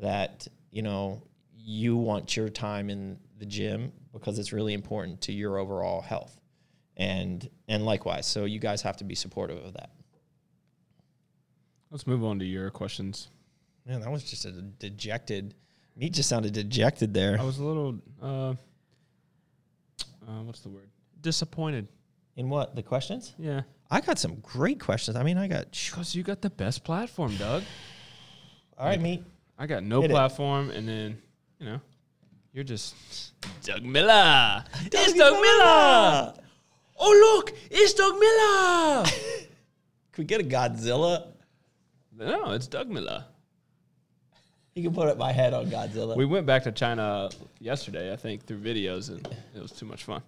[0.00, 1.20] that you know
[1.56, 6.38] you want your time in the gym because it's really important to your overall health
[6.96, 9.90] and and likewise so you guys have to be supportive of that
[11.90, 13.28] Let's move on to your questions.
[13.86, 15.54] man that was just a dejected
[15.98, 18.50] meat just sounded dejected there I was a little, uh,
[20.26, 20.88] uh, what's the word?
[21.20, 21.88] Disappointed.
[22.36, 23.62] in what the questions Yeah.
[23.90, 27.36] i got some great questions i mean i got Because you got the best platform,
[27.36, 27.62] Doug.
[28.78, 29.22] all right meat
[29.60, 30.14] I got no Hit it.
[30.14, 31.18] platform, and then,
[31.58, 31.80] you know,
[32.52, 32.94] you're just
[33.64, 34.62] Doug Miller.
[34.84, 36.34] it's Doug Doug Miller.
[36.96, 39.04] Oh, look, it's Doug Miller.
[40.12, 41.32] can we get a godzilla
[42.16, 43.24] no, it's Doug Miller.
[44.78, 47.28] You can put up my head on godzilla We went back to China
[47.60, 50.22] yesterday, I think, through videos, and it was too much fun.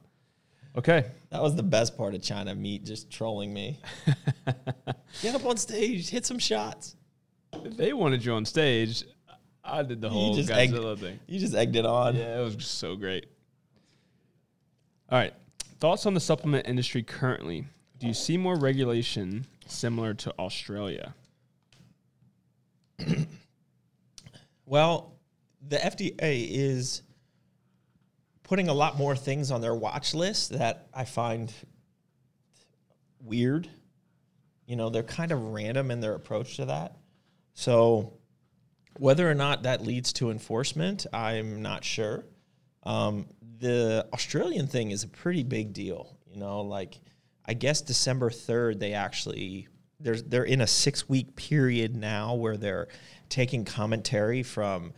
[0.77, 1.05] Okay.
[1.31, 3.77] that was the best part of china meat just trolling me
[5.21, 6.95] get up on stage hit some shots
[7.53, 9.03] If They wanted you on stage.
[9.65, 11.19] I did the whole just egged- Godzilla thing.
[11.27, 13.27] you just egged it on Yeah, it was just so great.
[15.11, 15.35] All right.
[15.81, 17.67] Thoughts on the supplement industry currently?
[17.99, 21.15] Do you see more regulation similar to Australia?
[24.71, 25.19] Well,
[25.67, 27.03] the FDA is
[28.45, 31.53] putting a lot more things on their watch list that I find
[33.21, 33.69] weird.
[34.67, 36.95] You know, they're kind of random in their approach to that.
[37.53, 38.13] So,
[38.97, 42.25] whether or not that leads to enforcement, I'm not sure.
[42.85, 43.27] Um,
[43.59, 46.17] the Australian thing is a pretty big deal.
[46.29, 47.01] You know, like
[47.45, 49.67] I guess December third, they actually
[49.99, 52.87] there's they're in a six week period now where they're
[53.31, 54.93] taking commentary from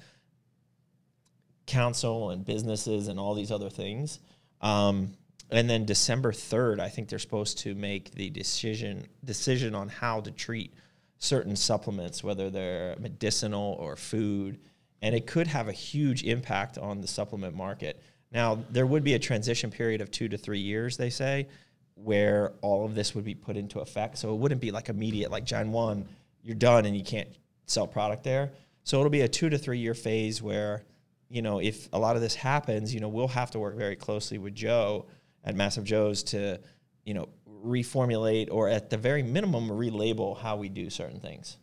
[1.66, 4.18] council and businesses and all these other things.
[4.60, 5.12] Um,
[5.50, 10.20] and then December third, I think they're supposed to make the decision decision on how
[10.22, 10.74] to treat
[11.18, 14.58] certain supplements, whether they're medicinal or food,
[15.02, 18.02] and it could have a huge impact on the supplement market.
[18.32, 21.48] Now, there would be a transition period of two to three years, they say,
[21.94, 24.18] where all of this would be put into effect.
[24.18, 26.08] So it wouldn't be like immediate, like Gen 1,
[26.42, 27.28] you're done and you can't
[27.66, 28.52] sell product there.
[28.84, 30.84] So it'll be a two to three year phase where,
[31.28, 33.96] you know, if a lot of this happens, you know, we'll have to work very
[33.96, 35.06] closely with Joe
[35.44, 36.58] at Massive Joe's to,
[37.04, 37.28] you know,
[37.64, 41.58] reformulate or at the very minimum relabel how we do certain things.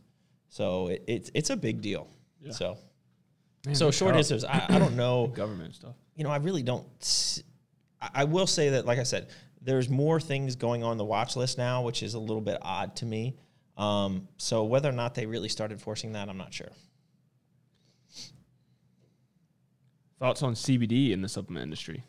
[0.49, 2.07] So it, it's it's a big deal.
[2.51, 2.77] So
[3.65, 5.95] Man, so short how- answer I, I don't know government stuff.
[6.15, 6.87] you know, I really don't.
[7.01, 7.43] s-
[8.01, 9.27] I I will say that, like I said,
[9.61, 12.95] there's more things going on the watch list now, which is a little bit odd
[12.97, 13.35] to me.
[13.79, 16.69] Um, so whether or not they really started forcing that, I'm not sure.
[20.19, 22.03] Thoughts on CBD in the supplement industry?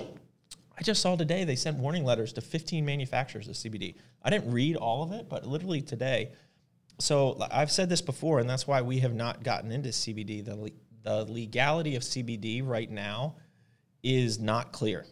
[0.00, 3.96] I just saw today they sent warning letters to 15 manufacturers of CBD.
[4.22, 6.30] I didn't read all of it, but literally today.
[7.00, 10.44] So I've said this before, and that's why we have not gotten into CBD.
[10.44, 10.70] The, le-
[11.02, 13.34] the legality of CBD right now
[14.04, 15.04] is not clear,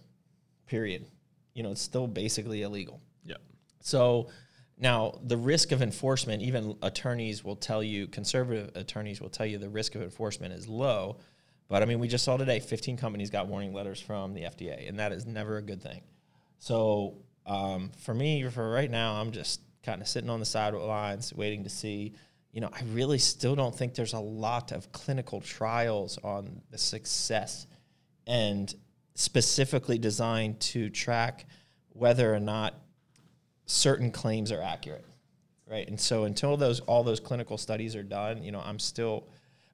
[0.67, 1.07] period.
[1.55, 3.01] You know, it's still basically illegal.
[3.25, 3.37] Yeah.
[3.81, 4.29] So
[4.81, 9.59] now the risk of enforcement, even attorneys will tell you, conservative attorneys will tell you
[9.59, 11.19] the risk of enforcement is low.
[11.69, 14.89] But I mean, we just saw today 15 companies got warning letters from the FDA,
[14.89, 16.01] and that is never a good thing.
[16.59, 21.33] So um, for me, for right now, I'm just kind of sitting on the sidelines,
[21.35, 22.15] waiting to see.
[22.53, 26.79] You know, I really still don't think there's a lot of clinical trials on the
[26.79, 27.67] success
[28.27, 28.75] and
[29.15, 31.47] specifically designed to track
[31.91, 32.75] whether or not
[33.71, 35.05] certain claims are accurate
[35.69, 39.29] right and so until those all those clinical studies are done you know i'm still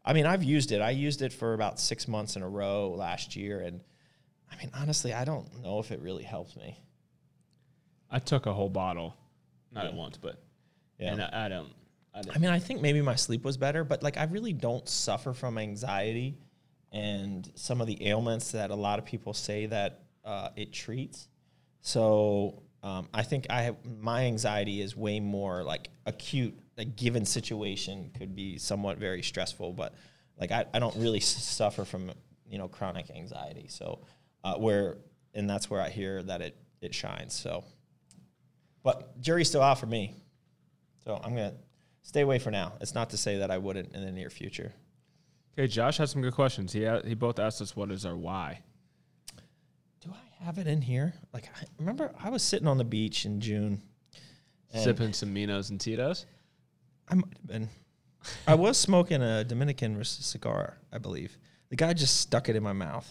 [0.05, 2.91] i mean i've used it i used it for about six months in a row
[2.97, 3.81] last year and
[4.53, 6.79] i mean honestly i don't know if it really helped me
[8.09, 9.17] I took a whole bottle,
[9.73, 9.91] not Yeah.
[9.91, 10.41] at once, but
[11.01, 11.13] Yeah.
[11.13, 11.73] and I, I don't.
[12.15, 12.37] I don't.
[12.37, 15.33] I mean, I think maybe my sleep was better, but like I really don't suffer
[15.33, 16.39] from anxiety
[16.93, 21.27] and some of the ailments that a lot of people say that uh, it treats.
[21.81, 26.57] So um, I think I have my anxiety is way more like acute.
[26.79, 29.95] A given situation could be somewhat very stressful, but
[30.39, 32.13] like I, I don't really suffer from
[32.49, 33.67] you know chronic anxiety.
[33.69, 34.03] So
[34.45, 34.99] uh, where
[35.35, 37.35] and that's where I hear that it it shines.
[37.35, 37.65] So,
[38.85, 40.15] but jury's still out for me.
[41.05, 41.55] So I'm gonna
[42.03, 42.75] stay away for now.
[42.81, 44.73] It's not to say that I wouldn't in the near future.
[45.59, 46.73] okay, Josh has some good questions.
[46.73, 48.61] He he both asked us what is our why.
[50.43, 51.15] Have it in here?
[51.33, 53.83] Like I remember I was sitting on the beach in June.
[54.75, 56.27] Sipping some Minos and Tito's.
[57.09, 57.69] I might have been.
[58.47, 61.39] I was smoking a Dominican cigar, I believe.
[61.71, 63.11] The guy just stuck it in my mouth.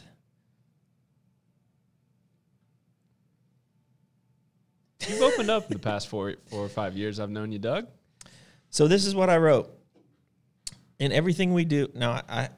[5.08, 7.88] You've opened up in the past four four or five years I've known you, Doug.
[8.70, 9.72] So this is what I wrote.
[11.00, 12.50] In everything we do, now I, I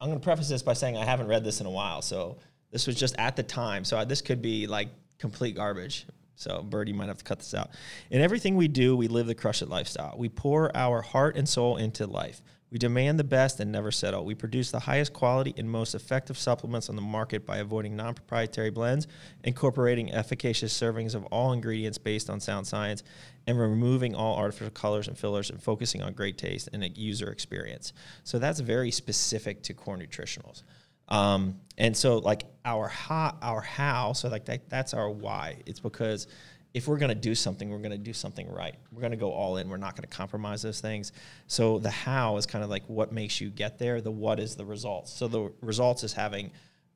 [0.00, 2.02] I'm going to preface this by saying I haven't read this in a while.
[2.02, 2.38] So
[2.70, 3.84] this was just at the time.
[3.84, 6.06] So I, this could be like complete garbage.
[6.36, 7.70] So Birdie might have to cut this out.
[8.10, 10.14] In everything we do, we live the crush it lifestyle.
[10.16, 12.42] We pour our heart and soul into life.
[12.70, 14.24] We demand the best and never settle.
[14.24, 18.14] We produce the highest quality and most effective supplements on the market by avoiding non
[18.14, 19.06] proprietary blends,
[19.42, 23.02] incorporating efficacious servings of all ingredients based on sound science,
[23.46, 27.30] and removing all artificial colors and fillers and focusing on great taste and a user
[27.30, 27.94] experience.
[28.22, 30.62] So that's very specific to core nutritionals.
[31.08, 35.62] Um, and so like our how, our how, so like that, that's our why.
[35.66, 36.26] It's because
[36.74, 38.76] if we're going to do something, we're going to do something right.
[38.92, 39.68] We're going to go all in.
[39.68, 41.12] We're not going to compromise those things.
[41.46, 44.00] So the how is kind of like what makes you get there.
[44.00, 45.12] The what is the results.
[45.12, 46.50] So the results is having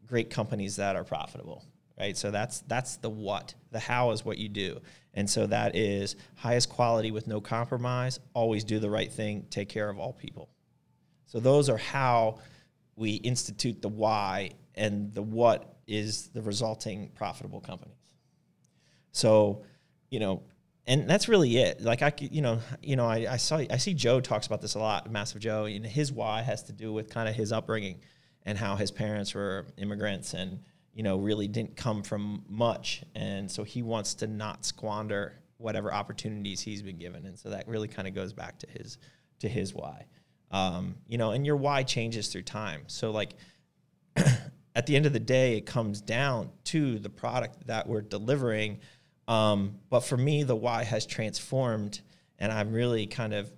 [0.07, 1.65] great companies that are profitable,
[1.99, 2.17] right?
[2.17, 3.55] So that's that's the what.
[3.71, 4.81] The how is what you do.
[5.15, 9.69] And so that is highest quality with no compromise, always do the right thing, take
[9.69, 10.49] care of all people.
[11.27, 12.39] So those are how
[12.97, 17.97] we institute the why and the what is the resulting profitable companies.
[19.13, 19.65] So,
[20.11, 20.43] you know,
[20.87, 21.81] and that's really it.
[21.81, 24.75] Like I, you know, you know, I, I saw, I see Joe talks about this
[24.75, 28.01] a lot, Massive Joe, and his why has to do with kind of his upbringing
[28.45, 30.61] and how his parents were immigrants and
[30.95, 35.93] you know really didn't come from much, and so he wants to not squander whatever
[35.93, 38.99] opportunities he's been given, and so that really kind of goes back to his
[39.39, 40.05] to his why.
[40.53, 42.83] Um, you know, and your why changes through time.
[42.87, 43.35] So like
[44.75, 48.81] at the end of the day, it comes down to the product that we're delivering.
[49.29, 52.01] Um, but for me, the why has transformed,
[52.39, 53.51] and I'm really kind of,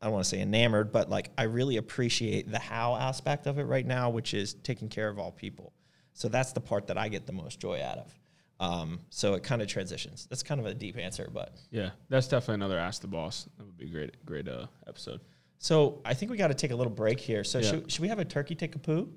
[0.00, 3.58] I don't want to say enamored, but like I really appreciate the how aspect of
[3.58, 5.72] it right now, which is taking care of all people.
[6.12, 8.18] So that's the part that I get the most joy out of.
[8.60, 10.26] Um, so it kind of transitions.
[10.30, 13.48] That's kind of a deep answer, but Yeah, that's definitely another Ask the Boss.
[13.56, 15.20] That would be a great, great uh, episode.
[15.64, 17.42] So I think we got to take a little break here.
[17.42, 17.70] So Yeah.
[17.70, 19.08] should, should we have a turkey take a poo?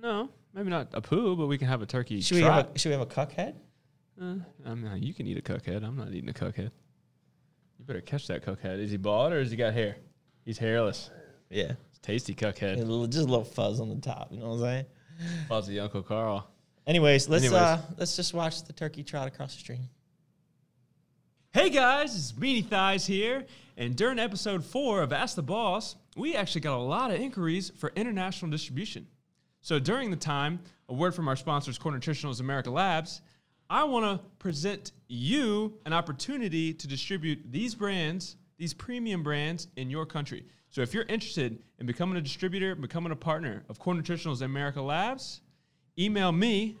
[0.00, 2.66] No, maybe not a poo, but we can have a turkey Should we trot.
[2.66, 3.56] have a, should we have a cuck head?
[4.20, 5.82] Uh, I mean, you can eat a cookhead.
[5.84, 6.70] I'm not eating a cookhead.
[7.78, 8.78] You better catch that cookhead.
[8.78, 9.96] Is he bald or has he got hair?
[10.44, 11.10] He's hairless.
[11.50, 11.72] Yeah.
[11.90, 12.76] It's tasty A cookhead.
[12.76, 12.86] just
[13.26, 14.30] a little fuzz on the top.
[14.30, 14.86] You know what I'm saying?
[15.48, 16.48] Fuzzy Uncle Carl.
[16.86, 17.60] Anyways, let's Anyways.
[17.60, 19.88] uh let's just watch the turkey trot across the stream.
[21.56, 23.46] Hey guys, it's Beanie Thighs here.
[23.78, 27.72] And during episode four of Ask the Boss, we actually got a lot of inquiries
[27.78, 29.06] for international distribution.
[29.62, 33.22] So during the time, a word from our sponsors, Core Nutritionals America Labs,
[33.70, 39.88] I want to present you an opportunity to distribute these brands, these premium brands in
[39.88, 40.44] your country.
[40.68, 44.82] So if you're interested in becoming a distributor, becoming a partner of Core Nutritionals America
[44.82, 45.40] Labs,
[45.98, 46.76] email me,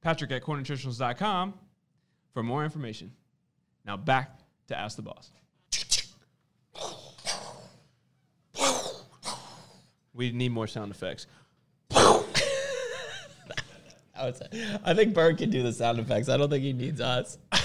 [0.00, 1.54] Patrick at corenutritionals.com,
[2.32, 3.12] for more information.
[3.84, 5.30] Now back to Ask the Boss.
[10.14, 11.26] We need more sound effects.
[11.90, 12.22] I
[14.22, 14.46] would say
[14.84, 16.28] I think Bird can do the sound effects.
[16.28, 17.36] I don't think he needs us.
[17.52, 17.58] all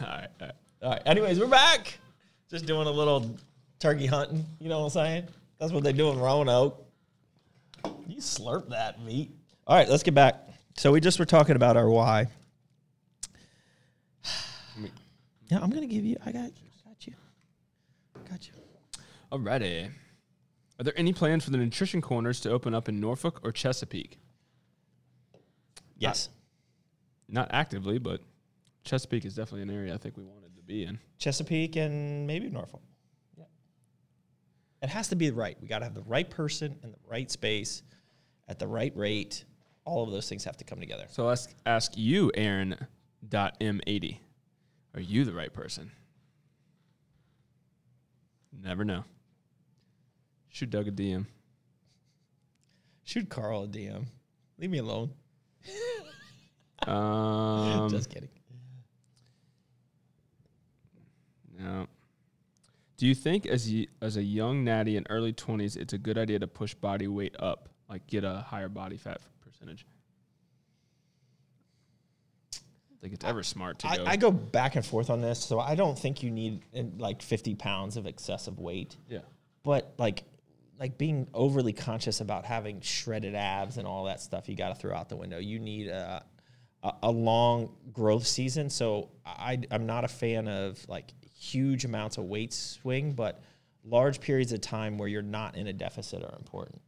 [0.00, 0.52] right, all right.
[0.80, 1.02] All right.
[1.06, 1.98] Anyways, we're back.
[2.48, 3.36] Just doing a little
[3.80, 4.46] turkey hunting.
[4.60, 5.28] You know what I'm saying?
[5.58, 6.84] That's what they do in Roanoke.
[8.06, 9.32] You slurp that meat.
[9.66, 10.36] All right, let's get back.
[10.76, 12.28] So we just were talking about our why.
[15.48, 16.16] Yeah, I'm gonna give you.
[16.24, 16.42] I got.
[16.42, 17.14] I got you.
[18.30, 18.54] Got you.
[19.32, 19.90] Alrighty.
[20.78, 24.18] Are there any plans for the nutrition corners to open up in Norfolk or Chesapeake?
[25.96, 26.28] Yes.
[27.28, 28.20] Not actively, but
[28.84, 30.98] Chesapeake is definitely an area I think we wanted to be in.
[31.18, 32.82] Chesapeake and maybe Norfolk.
[33.36, 33.44] Yeah.
[34.82, 35.56] It has to be right.
[35.60, 37.82] We got to have the right person in the right space
[38.46, 39.44] at the right rate.
[39.84, 41.06] All of those things have to come together.
[41.10, 42.76] So let's ask you, Aaron
[43.28, 44.18] dot M80.
[44.98, 45.92] Are you the right person?
[48.52, 49.04] Never know.
[50.48, 51.26] Shoot Doug a DM.
[53.04, 54.06] Shoot Carl a DM.
[54.58, 55.12] Leave me alone.
[56.86, 58.28] Um, Just kidding.
[61.58, 61.86] no.
[62.96, 66.38] Do you think as as a young natty in early 20s, it's a good idea
[66.38, 69.84] to push body weight up, like get a higher body fat percentage?
[72.54, 74.04] I don't think it's ever smart to I, go.
[74.06, 77.22] I go back and forth on this, so I don't think you need uh, like
[77.22, 78.96] 50 pounds of excessive weight.
[79.08, 79.20] yeah.
[79.62, 80.24] but like
[80.78, 84.74] like being overly conscious about having shredded abs and all that stuff you got to
[84.74, 86.24] throw out the window you need a,
[86.82, 92.18] a, a long growth season so I, i'm not a fan of like huge amounts
[92.18, 93.42] of weight swing but
[93.84, 96.80] large periods of time where you're not in a deficit are important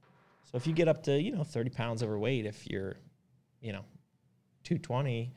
[0.45, 2.97] so if you get up to you know 30 pounds overweight if you're
[3.61, 3.85] you know
[4.65, 5.33] 220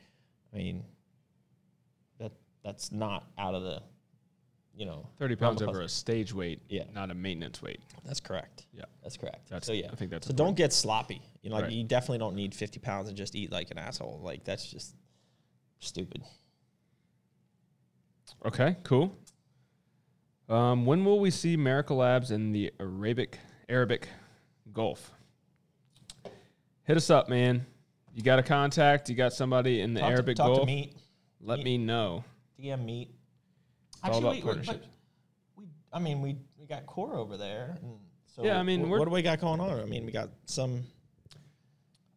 [0.54, 0.84] i mean
[2.18, 3.82] that that's not out of the
[4.76, 6.84] you know 30 pounds over a stage weight, Yeah.
[6.92, 7.80] not a maintenance weight.
[8.04, 8.66] that's correct.
[8.72, 8.84] Yeah.
[9.04, 9.48] That's correct.
[9.48, 10.30] That's- so yeah, I think that's so.
[10.32, 10.56] important.
[10.56, 11.22] Don't get sloppy.
[11.42, 11.72] You know, like Right.
[11.72, 14.20] you definitely don't need fifty pounds and just eat like an asshole.
[14.22, 14.96] Like that's just
[15.78, 16.22] stupid.
[18.44, 19.16] Okay, cool.
[20.48, 23.38] Um, when will we see America Labs in the Arabic
[23.68, 24.08] Arabic
[24.72, 25.12] Gulf?
[26.84, 27.64] Hit us up, man.
[28.14, 29.08] You got a contact?
[29.08, 30.60] You got somebody in the Talk, Arabic to, talk Gulf?
[30.60, 30.94] to meet.
[31.40, 31.64] Let Meet.
[31.64, 32.24] me know.
[32.60, 33.10] DM meet.
[34.04, 34.86] all about we- we- partnerships.
[35.56, 37.76] We, I mean, we we got core over there.
[37.82, 39.80] And so Yeah, I mean, we're- what do we got going on?
[39.80, 40.84] I mean, we got some.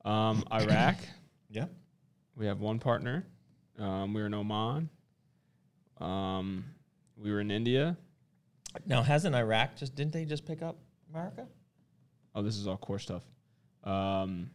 [0.05, 0.97] Um, Iraq,
[1.49, 1.65] Yeah.
[2.36, 3.25] we have one partner.
[3.79, 4.89] Um, we were in Oman.
[5.99, 6.63] Um,
[7.17, 7.97] we were in India.
[8.86, 10.77] Now, hasn't Iraq just didn't they just pick up
[11.10, 11.47] America?
[12.36, 13.23] Oh, this is all core stuff.
[13.83, 14.51] Um,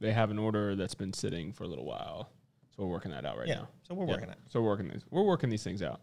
[0.00, 2.30] they have an order that's been sitting for a little while,
[2.76, 3.54] so we're working that out right yeah.
[3.56, 3.68] now.
[3.82, 4.12] So we're Yeah.
[4.12, 4.38] working it.
[4.48, 5.04] So we're working these.
[5.10, 6.00] We're working these things out.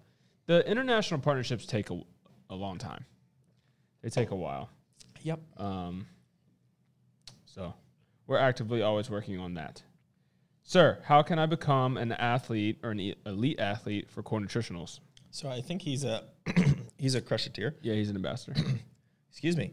[0.48, 2.02] The international partnerships take a,
[2.50, 3.06] a long time.
[4.02, 4.70] They take a while.
[5.22, 5.40] Yep.
[5.58, 6.06] Um,
[7.46, 7.74] so
[8.28, 9.82] we're actively always working on that.
[10.64, 15.00] Sir, how can I become an athlete or an elite athlete for Core Nutritionals?
[15.32, 16.24] So I think he's a
[16.98, 17.74] he's a crusheteer.
[17.82, 18.60] Yeah, he's an ambassador.
[19.30, 19.72] Excuse me.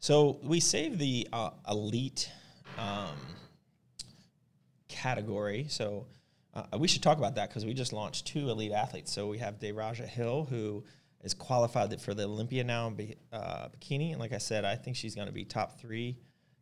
[0.00, 2.30] So we save the uh, elite
[2.78, 3.08] um,
[5.02, 5.66] category.
[5.68, 6.06] So
[6.54, 9.12] uh, we should talk about that because we just launched two elite athletes.
[9.12, 10.84] So we have Deraja Hill, who
[11.22, 14.96] is qualified for the Olympia now in uh, bikini, and like I said, I think
[14.96, 16.16] she's going to be top three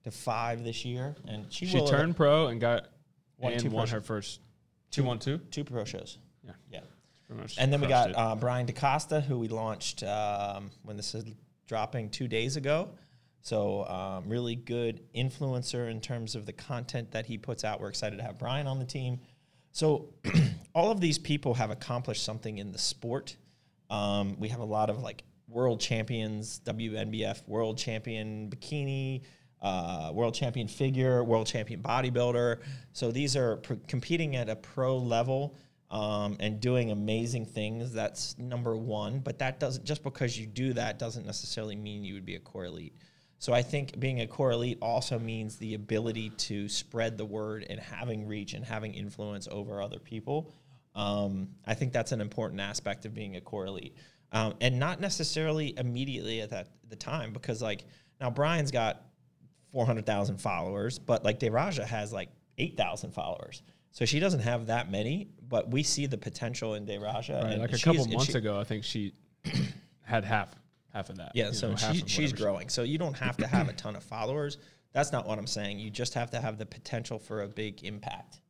[0.05, 1.16] to five this year.
[1.29, 2.88] And she, she will turned pro and got
[3.38, 4.40] Won and two won her first
[4.90, 5.38] two one two.
[5.51, 6.18] two pro shows.
[6.44, 6.53] Yeah.
[6.70, 6.81] Yeah.
[7.59, 11.25] And then we got uh, Brian DeCosta, who we launched um, when this is
[11.66, 12.90] dropping two days ago.
[13.47, 17.81] So, um, really good influencer in terms of the content that he puts out.
[17.81, 19.21] We're excited to have Brian on the team.
[19.71, 20.09] So,
[20.75, 23.37] all of these people have accomplished something in the sport.
[23.89, 29.23] Um, we have a lot of like world champions, WNBF world champion bikini,
[29.63, 32.63] uh, world champion figure, world champion bodybuilder.
[32.95, 35.55] So these are pr- competing at a pro level
[35.93, 37.93] um, and doing amazing things.
[37.93, 39.21] That's number one.
[39.21, 42.41] But that doesn't just because you do that doesn't necessarily mean you would be a
[42.41, 42.97] core elite.
[43.38, 47.66] So I think being a core elite also means the ability to spread the word
[47.68, 50.55] and having reach and having influence over other people.
[50.94, 53.94] Um, I think that's an important aspect of being a core elite,
[54.33, 57.85] um, and not necessarily immediately at that the time because like
[58.18, 59.03] now Brian's got
[59.72, 63.62] four hundred thousand followers, but like Deraja has like eight thousand followers.
[63.90, 67.42] So she doesn't have that many, but we see the potential in Deraja.
[67.42, 69.13] Right, like a couple months she- ago, I think she
[70.02, 70.54] had half
[70.97, 71.33] half of that.
[71.35, 72.69] Yeah, so know, she, she's growing.
[72.69, 74.59] So you don't have to have a ton of followers.
[74.92, 75.79] That's not what I'm saying.
[75.79, 78.40] You just have to have the potential for a big impact.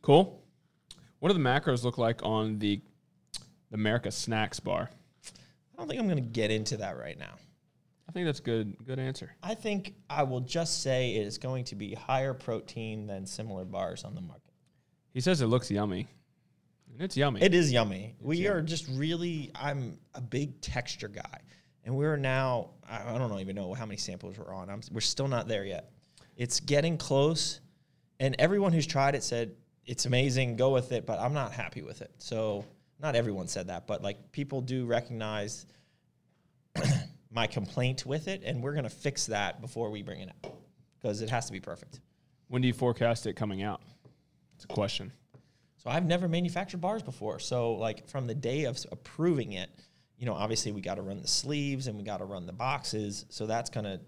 [0.00, 0.42] Cool.
[1.18, 2.80] What do the macros look like on the
[3.70, 4.90] the America Snacks bar?
[4.92, 7.34] I don't think I'm going to get into that right now.
[8.08, 8.76] I think that's good.
[8.86, 9.34] Good answer.
[9.42, 13.64] I think I will just say it is going to be higher protein than similar
[13.64, 14.52] bars on the market.
[15.12, 16.08] He says it looks yummy, and
[16.98, 17.42] it's yummy.
[17.42, 18.14] It is yummy.
[18.20, 19.50] we are just really.
[19.54, 21.40] I'm a big texture guy,
[21.84, 22.70] and we're now.
[22.88, 24.70] I I don't even know how many samples we're on.
[24.70, 25.90] I'm, we're still not there yet.
[26.36, 27.60] It's getting close,
[28.20, 29.54] and everyone who's tried it said
[29.86, 32.10] it's amazing, go with it, but I'm not happy with it.
[32.18, 32.64] So
[33.00, 35.66] not everyone said that, but like people do recognize
[37.30, 40.54] my complaint with it, and we're gonna fix that before we bring it out
[41.00, 42.00] because it has to be perfect.
[42.48, 43.82] When do you forecast it coming out?
[44.54, 45.12] It's a question.
[45.84, 47.38] So I've never manufactured bars before.
[47.38, 49.68] So like from the day of approving it,
[50.16, 52.52] you know, obviously we got to run the sleeves and we got to run the
[52.52, 53.26] boxes.
[53.28, 54.00] So that's gonna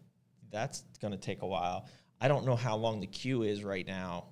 [0.51, 1.87] that's gonna take a while.
[2.21, 4.25] I don't know how long the queue is right now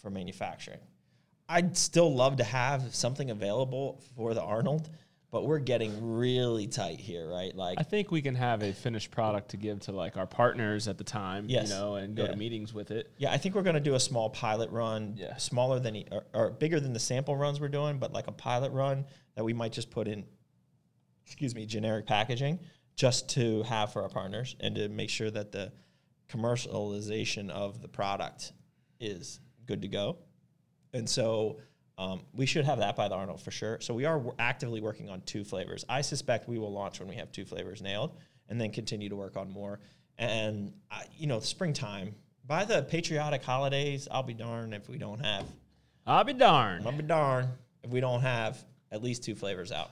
[0.00, 0.78] for manufacturing.
[1.46, 4.88] I'd still love to have something available for the Arnold,
[5.30, 7.54] but we're getting really tight here, right?
[7.54, 10.88] Like I think we can have a finished product to give to like our partners
[10.88, 11.68] at the time, Yes.
[11.68, 12.30] you know, and go Yeah.
[12.30, 13.10] to meetings with it.
[13.18, 15.36] Yeah, I think we're going to do a small pilot run, Yeah.
[15.36, 18.72] smaller than or, or bigger than the sample runs we're doing, but like a pilot
[18.72, 19.04] run
[19.34, 20.24] that we might just put in,
[21.26, 22.58] excuse me, generic packaging
[22.96, 25.72] just to have for our partners and to make sure that the
[26.30, 28.52] commercialization of the product
[28.98, 30.16] is good to go.
[30.94, 31.58] And so
[31.98, 33.78] um, we should have that by the Arnold for sure.
[33.80, 35.84] So we are w- actively working on two flavors.
[35.88, 38.16] I suspect we will launch when we have two flavors nailed,
[38.48, 39.80] and then continue to work on more.
[40.16, 42.14] And I, you know, springtime
[42.46, 45.44] by the patriotic holidays, I'll be darned if we don't have.
[46.06, 46.86] I'll be darned.
[46.86, 47.48] I'll be darned
[47.82, 49.90] if we don't have at least two flavors out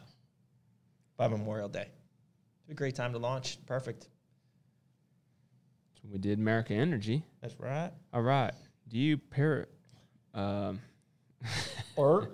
[1.16, 1.88] by Memorial Day.
[2.62, 3.58] It's a great time to launch.
[3.66, 4.08] Perfect.
[6.10, 7.24] We did America Energy.
[7.42, 7.90] That's right.
[8.12, 8.54] All right.
[8.88, 9.66] Do you pair?
[10.34, 10.80] Um,
[11.96, 12.30] Or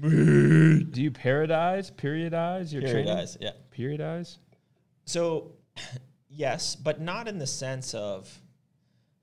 [0.00, 3.06] do you periodize, periodize your training?
[3.06, 3.36] periodize.
[3.40, 3.50] Yeah.
[3.76, 4.38] Periodize.
[5.04, 5.52] So,
[6.28, 8.28] yes, but not in the sense of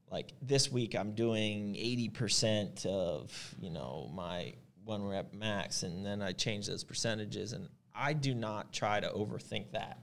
[0.09, 4.53] like this week I'm doing 80% of, you know, my
[4.85, 9.09] one rep max and then I change those percentages and I do not try to
[9.09, 9.99] overthink that.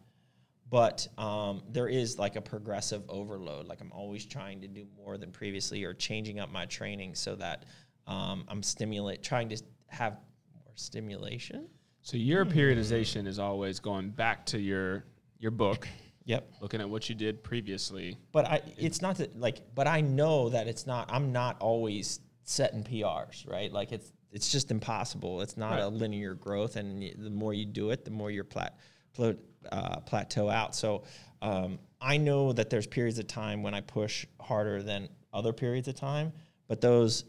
[0.71, 3.67] But um, there is like a progressive overload.
[3.67, 7.37] Like I'm always trying to do more than previously or changing up my training so
[7.37, 7.65] that
[8.07, 10.15] um, I'm stimulate trying to have
[10.55, 11.69] more stimulation.
[12.03, 15.05] So your periodization is always going back to your
[15.39, 15.89] your book,
[16.27, 16.55] Yep.
[16.61, 18.17] looking at what you did previously.
[18.33, 21.11] But I, it's not that like, but I know that it's not.
[21.13, 23.73] I'm not always setting PRs, right?
[23.73, 25.41] Like it's it's just impossible.
[25.43, 28.79] It's not a linear growth, and the more you do it, the more you're plat,
[29.13, 29.37] plat
[29.71, 30.75] uh, plateau out.
[30.75, 31.05] So
[31.41, 35.89] um, I know that there's periods of time when I push harder than other periods
[35.89, 36.33] of time,
[36.69, 37.25] but those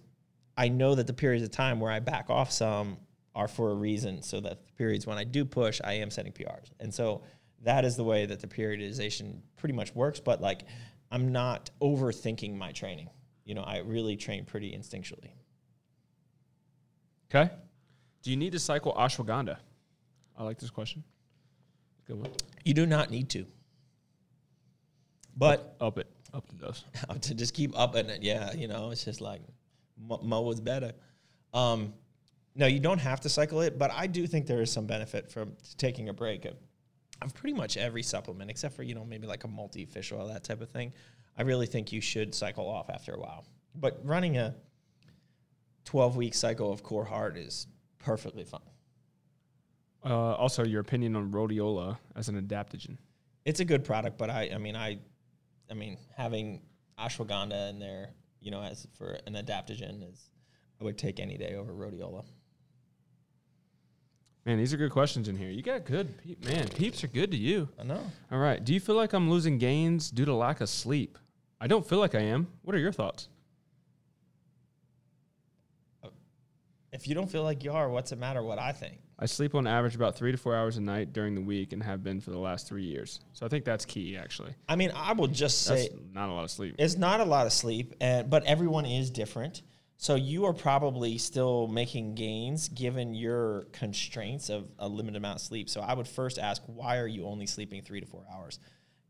[0.58, 2.98] I know that the periods of time where I back off some
[3.34, 6.32] are for a reason, so that the periods when I do push, I am setting
[6.32, 7.24] PRs, and so
[7.64, 10.20] that is the way that the periodization pretty much works.
[10.20, 10.62] But like,
[11.12, 13.10] I'm not overthinking my training.
[13.44, 15.32] You know, I really train pretty instinctually.
[17.30, 17.52] Okay.
[18.24, 19.58] Do you need to cycle ashwagandha?
[20.38, 21.04] I like this question.
[22.08, 22.32] Good one.
[22.64, 23.46] You do not need to,
[25.36, 26.08] but Up it.
[26.34, 26.84] Up the dose.
[27.22, 29.42] to just keep upping it, yeah, you know, it's just like
[29.98, 30.94] mo mo was better.
[31.54, 31.94] Um,
[32.56, 35.30] no, you don't have to cycle it, but I do think there is some benefit
[35.30, 36.56] from taking a break of,
[37.22, 40.28] of pretty much every supplement, except for you know maybe like a multi fish oil
[40.28, 40.94] that type of thing.
[41.38, 43.46] I really think you should cycle off after a while.
[43.76, 44.56] But running a
[45.84, 47.68] twelve week cycle of Core Heart is
[48.00, 48.62] perfectly fine.
[50.06, 52.98] Uh, also, your opinion on rhodiola as an adaptogen.
[53.44, 55.00] It's a good product, but I, I mean, I,
[55.70, 56.62] I mean, having
[57.00, 58.10] ashwagandha in there,
[58.46, 60.30] you know, as for an adaptogen is,
[60.80, 62.24] I would take any day over rhodiola.
[64.46, 65.50] Man, these are good questions in here.
[65.50, 66.68] You got good, pe- man.
[66.68, 67.68] Peeps are good to you.
[67.80, 68.04] I know.
[68.32, 68.64] All right.
[68.64, 71.18] Do you feel like I'm losing gains due to lack of sleep?
[71.60, 72.48] I don't feel like I am.
[72.62, 73.30] What are your thoughts?
[76.04, 76.10] Uh,
[76.94, 78.44] if you don't feel like you are, what's the matter?
[78.44, 79.00] What I think.
[79.18, 81.82] I sleep on average about three to four hours a night during the week and
[81.82, 83.22] have been for the last three years.
[83.34, 84.54] So I think that's key, actually.
[84.68, 86.76] I mean, I will just That's say not a lot of sleep.
[86.78, 89.62] it's not a lot of sleep, and but everyone is different.
[89.98, 95.42] So you are probably still making gains given your constraints of a limited amount of
[95.42, 95.70] sleep.
[95.70, 98.60] So I would first ask, why are you only sleeping three to four hours?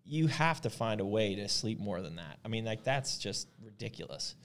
[0.04, 2.38] You have to find a way to sleep more than that.
[2.46, 4.36] I mean, like that's just ridiculous.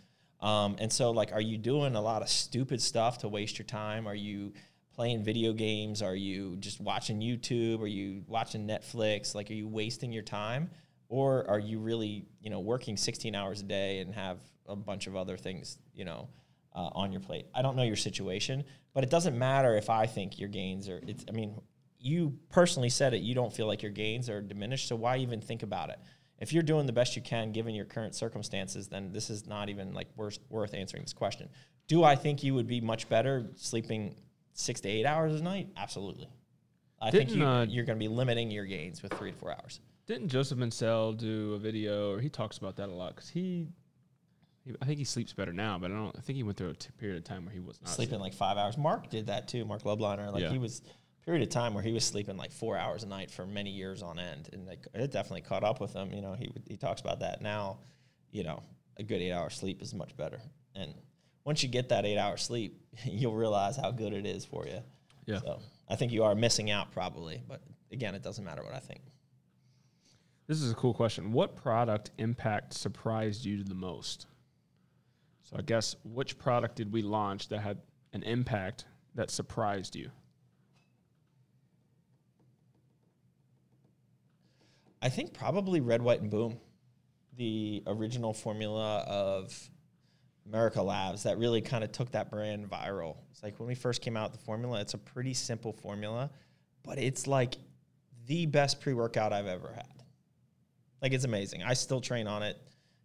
[0.40, 3.66] Um, and so, like, are you doing a lot of stupid stuff to waste your
[3.66, 4.08] time?
[4.08, 4.54] Are you
[5.00, 6.02] playing video games?
[6.02, 7.80] Are you just watching YouTube?
[7.80, 9.34] Are you watching Netflix?
[9.34, 10.68] Like, are you wasting your time?
[11.08, 14.36] Or are you really, you know, working 16 hours a day and have
[14.66, 16.28] a bunch of other things, you know,
[16.76, 17.46] uh, on your plate?
[17.54, 21.00] I don't know your situation, but it doesn't matter if I think your gains are,
[21.06, 21.58] it's, I mean,
[21.98, 24.86] you personally said it, you don't feel like your gains are diminished.
[24.86, 25.98] So why even think about it?
[26.40, 29.70] If you're doing the best you can given your current circumstances, then this is not
[29.70, 31.48] even like worth, worth answering this question.
[31.88, 34.16] Do I think you would be much better sleeping
[34.52, 35.68] six to eight hours a night?
[35.76, 36.28] Absolutely.
[37.00, 39.36] I think Didn't, you, uh, you're going to be limiting your gains with three to
[39.38, 39.80] four hours.
[40.06, 43.68] Didn't Joseph Mansell do a video, or he talks about that a lot because he
[44.64, 46.14] He, I think he sleeps better now, but I don't.
[46.16, 48.18] I think he went through a t- period of time where he was not sleeping
[48.20, 48.76] like five hours.
[48.76, 49.64] Mark did that too.
[49.64, 50.50] Marc Lobliner, like Yeah.
[50.50, 50.82] he was
[51.24, 54.02] period of time where he was sleeping like four hours a night for many years
[54.02, 56.12] on end, and like, it definitely caught up with him.
[56.12, 57.78] You know, he he talks about that now.
[58.32, 58.62] You know,
[58.98, 60.40] a good eight hour sleep is much better,
[60.74, 60.92] and
[61.44, 64.80] once you get that eight hour sleep, you'll realize how good it is for you.
[65.26, 65.40] Yeah.
[65.40, 67.62] So I think you are missing out probably, but
[67.92, 69.00] again, it doesn't matter what I think.
[70.46, 71.32] This is a cool question.
[71.32, 74.26] What product impact surprised you the most?
[75.44, 77.78] So I guess which product did we launch that had
[78.12, 78.84] an impact
[79.14, 80.10] that surprised you?
[85.02, 86.58] I think probably Red, White, and Boom,
[87.36, 89.70] the original formula of
[90.50, 93.16] America Labs that really kind of took that brand viral.
[93.30, 96.28] It's like when we first came out the formula, it's a pretty simple formula,
[96.82, 97.56] but it's like
[98.26, 99.86] the best pre workout I've ever had.
[101.00, 101.62] Like it's amazing.
[101.62, 102.56] I still train on it.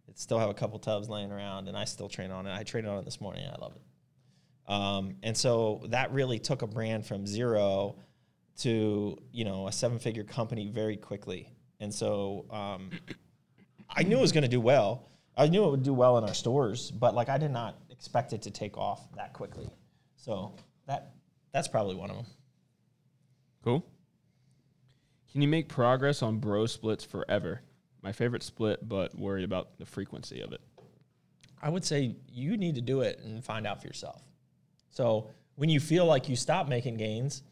[0.08, 2.54] It still have a couple tubs laying around, and I still train on it.
[2.54, 3.44] I trained on it this morning.
[3.46, 4.72] I love it.
[4.72, 7.96] Um, and so that really took a brand from zero
[8.58, 11.48] to you know a seven figure company very quickly.
[11.78, 12.90] And so um,
[13.88, 15.08] I knew it was going to do well.
[15.36, 18.32] I knew it would do well in our stores, but like I did not expect
[18.32, 19.68] it to take off that quickly.
[20.16, 20.54] So
[20.86, 21.14] that
[21.52, 22.26] that's probably one of them.
[23.64, 23.84] Cool.
[25.32, 27.60] Can you make progress on bro splits forever?
[28.02, 30.60] My favorite split, but worried about the frequency of it.
[31.60, 34.22] I would say you need to do it and find out for yourself.
[34.90, 37.42] So when you feel like you stop making gains,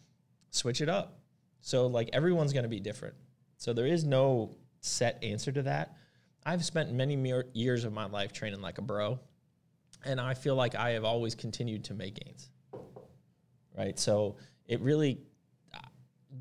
[0.50, 1.18] switch it up.
[1.60, 3.14] So like everyone's going to be different.
[3.56, 5.96] So there is no set answer to that.
[6.46, 7.16] I've spent many
[7.52, 9.18] years of my life training like a bro,
[10.04, 12.50] and I feel like I have always continued to make gains.
[13.76, 13.98] Right?
[13.98, 14.36] So
[14.66, 15.20] it really
[15.72, 15.78] uh,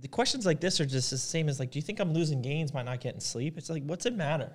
[0.02, 2.42] the questions like this are just the same as like, do you think I'm losing
[2.42, 3.58] gains by not getting sleep?
[3.58, 4.52] It's like, what's it matter?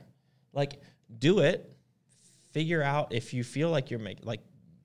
[0.52, 0.80] Like,
[1.18, 1.74] do it,
[2.52, 4.40] figure out if you feel like you're making like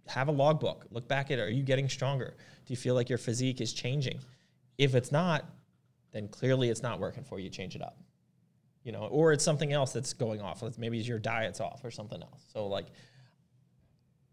[0.08, 2.36] have a logbook look back at it are you getting stronger
[2.66, 4.20] do you feel like your physique is changing
[4.78, 5.46] if it's not
[6.12, 7.98] then clearly it's not working for you change it up
[8.84, 11.92] you know or it's something else that's going off Let's- maybe your diet's off or
[11.92, 12.88] something else so like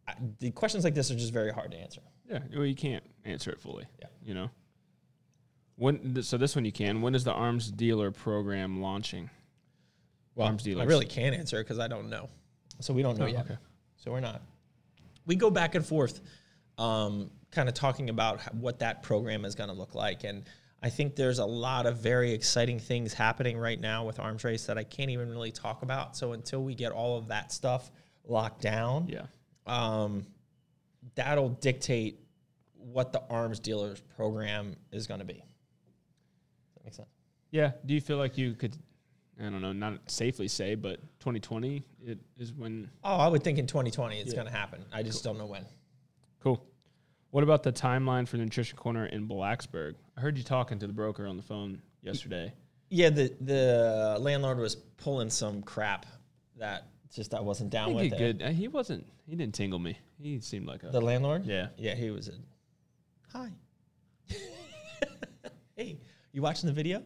[0.08, 3.04] I, the questions like this are just very hard to answer Yeah, well, you can't
[3.24, 3.84] answer it fully.
[4.00, 4.08] Yeah.
[4.24, 4.50] You know.
[5.76, 7.00] When so this one you can.
[7.00, 9.30] When is the arms dealer program launching?
[10.36, 12.28] well Arms i really can't answer because i don't know
[12.78, 13.56] so we don't know Oh, yet okay.
[13.96, 14.40] so we're not
[15.26, 16.20] we go back and forth
[16.78, 20.44] um, kind of talking about what that program is going to look like and
[20.82, 24.66] i think there's a lot of very exciting things happening right now with arms race
[24.66, 27.90] that i can't even really talk about so until we get all of that stuff
[28.24, 29.26] locked down Yeah.
[29.66, 30.26] um,
[31.14, 32.18] that'll dictate
[32.76, 37.08] what the arms dealers program is going to be Does that make sense
[37.50, 37.72] Yeah.
[37.84, 38.76] Do you feel like you could?
[39.38, 42.90] I don't know, not safely say, but 2020 it is when.
[43.04, 44.34] oh i would think in 2020 it's Yeah.
[44.36, 45.64] going to happen i just don't know when
[46.40, 46.64] Cool.
[47.30, 49.94] What about the timeline for the Nutrition Corner in Blacksburg?
[50.16, 52.52] I heard you talking to the broker on the phone yesterday.
[52.88, 56.06] Yeah, the the landlord was pulling some crap
[56.58, 58.42] that just I wasn't down with he good.
[58.42, 59.06] uh, He wasn't.
[59.26, 59.96] He didn't tingle me.
[60.20, 60.88] He seemed like a.
[60.88, 61.46] The landlord?
[61.46, 61.68] yeah.
[61.76, 62.32] Yeah, he was a
[63.32, 63.50] Hi.
[65.76, 65.98] hey,
[66.32, 67.02] you watching the video?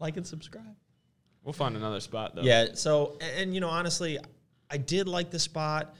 [0.00, 0.74] Like and subscribe.
[1.44, 2.42] We'll find another spot though.
[2.42, 4.18] Yeah, so and, and, you know, honestly,
[4.68, 5.94] I did like the spot,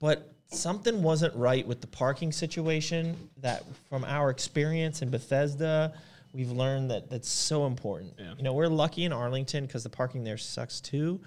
[0.00, 5.92] but something wasn't right with the parking situation that from our experience in Bethesda,
[6.32, 8.14] we've learned that that's so important.
[8.18, 8.34] Yeah.
[8.36, 11.20] You know, we're lucky in Arlington because the parking there sucks too,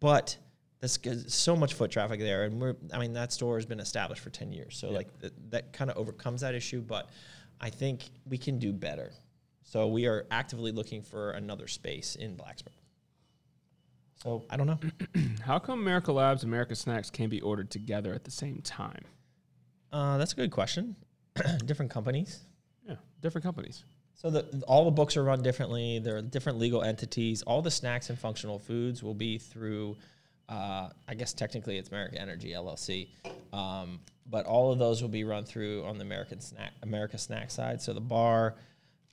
[0.00, 0.36] but
[0.80, 3.80] that's good, so much foot traffic there, and we're I mean that store has been
[3.80, 4.96] established for ten years, so Yeah.
[4.96, 6.82] like th- that kind of overcomes that issue.
[6.82, 7.08] But
[7.60, 9.12] I think we can do better.
[9.62, 12.74] So we are actively looking for another space in Blacksburg.
[14.24, 14.78] So I don't know.
[15.42, 19.04] How come America Labs and America Snacks can be ordered together at the same time?
[19.92, 20.96] Uh, that's a good question.
[21.66, 22.40] different companies.
[22.88, 23.84] Yeah, different companies.
[24.14, 25.98] So the, all the books are run differently.
[25.98, 27.42] There are different legal entities.
[27.42, 29.96] All the snacks and functional foods will be through,
[30.48, 33.08] uh, I guess technically it's America Energy LLC,
[33.52, 37.50] um, but all of those will be run through on the American snack America snack
[37.50, 37.82] side.
[37.82, 38.54] So the bar,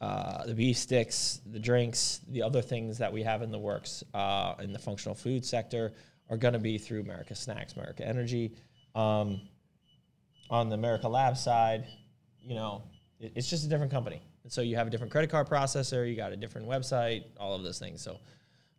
[0.02, 4.04] uh, the beef sticks, the drinks, the other things that we have in the works
[4.16, 5.94] uh, in the functional food sector
[6.28, 8.52] are going to be through America Snacks, America Energy.
[8.96, 9.42] Um,
[10.50, 11.86] on the America Lab side,
[12.42, 12.82] you know,
[13.20, 14.22] it, it's just a different company.
[14.44, 17.54] And so you have a different credit card processor, you got a different website, all
[17.54, 18.02] of those things.
[18.02, 18.18] So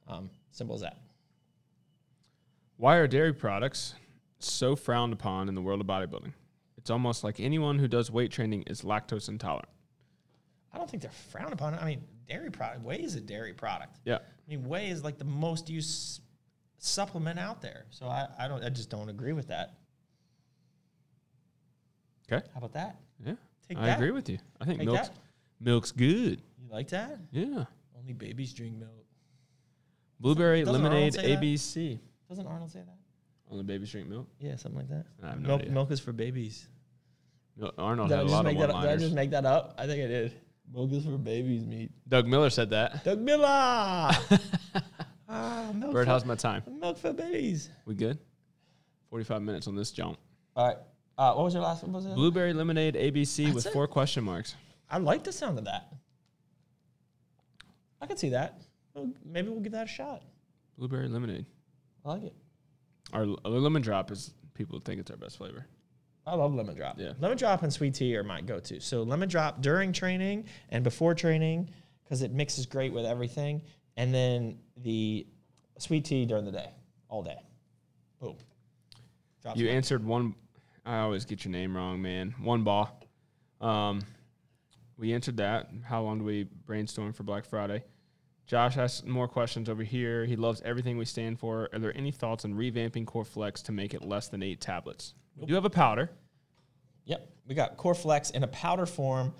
[0.08, 0.98] um, simple as that.
[2.78, 3.94] Why are dairy products
[4.40, 6.32] so frowned upon in the world of bodybuilding?
[6.76, 9.68] It's almost like anyone who does weight training is lactose intolerant.
[10.72, 11.74] I don't think they're frowned upon.
[11.74, 13.98] I mean, dairy product, whey is a dairy product.
[14.04, 14.16] Yeah.
[14.16, 16.22] I mean, whey is like the most used
[16.78, 17.84] supplement out there.
[17.90, 19.74] So I, I don't I just don't agree with that.
[22.30, 22.44] Okay.
[22.52, 22.96] How about that?
[23.24, 23.34] Yeah.
[23.68, 23.98] Take I that.
[23.98, 24.38] agree with you.
[24.60, 25.18] I think Take milk's that.
[25.60, 26.40] milk's good.
[26.58, 27.18] You like that?
[27.30, 27.64] Yeah.
[27.98, 28.90] Only babies drink milk.
[30.20, 31.40] Blueberry doesn't lemonade say that?
[31.42, 31.98] ABC.
[32.28, 32.96] Doesn't Arnold say that?
[33.50, 34.28] Only babies drink milk.
[34.40, 35.04] Yeah, something like that.
[35.22, 35.72] I have no milk, idea.
[35.72, 36.68] milk is for babies.
[37.56, 38.82] Mil- Arnold Did I, had a lot of up?
[38.82, 39.74] Did I just make that up?
[39.78, 40.32] I think I did.
[40.72, 41.90] Milk is for babies meat.
[42.08, 43.04] Doug Miller said that.
[43.04, 43.44] Doug Miller.
[45.28, 46.62] ah, milk, Bird, for, how's my time?
[46.80, 47.68] milk for babies.
[47.84, 48.18] We good?
[49.10, 50.18] Forty-five minutes on this jump.
[50.56, 50.76] All right.
[51.18, 51.92] Uh, what was your last one?
[51.92, 52.14] Was it?
[52.14, 53.72] Blueberry lemonade ABC That's with it?
[53.72, 54.56] four question marks.
[54.88, 55.92] I like the sound of that.
[58.00, 58.60] I can see that.
[58.94, 60.22] Well, maybe we'll give that a shot.
[60.78, 61.46] Blueberry lemonade.
[62.04, 62.34] I like it.
[63.12, 65.66] Our, our lemon drop is people think it's our best flavor.
[66.26, 66.98] I love lemon drop.
[66.98, 67.12] Yeah.
[67.20, 68.80] Lemon drop and sweet tea are my go-to.
[68.80, 71.70] So lemon drop during training and before training
[72.04, 73.62] because it mixes great with everything,
[73.96, 75.26] and then the
[75.78, 76.70] sweet tea during the day,
[77.08, 77.38] all day.
[78.20, 78.36] Boom.
[79.42, 80.34] Drops You answered one.
[80.84, 82.34] I always get your name wrong, man.
[82.40, 83.00] One ball.
[83.60, 84.02] Um,
[84.98, 85.70] we answered that.
[85.84, 87.84] How long do we brainstorm for Black Friday?
[88.46, 90.24] Josh has more questions over here.
[90.24, 91.68] He loves everything we stand for.
[91.72, 95.14] Are there any thoughts on revamping Core Flex to make it less than eight tablets?
[95.36, 96.10] We do have a powder.
[97.06, 99.34] Yep, we got Core Flex in a powder form,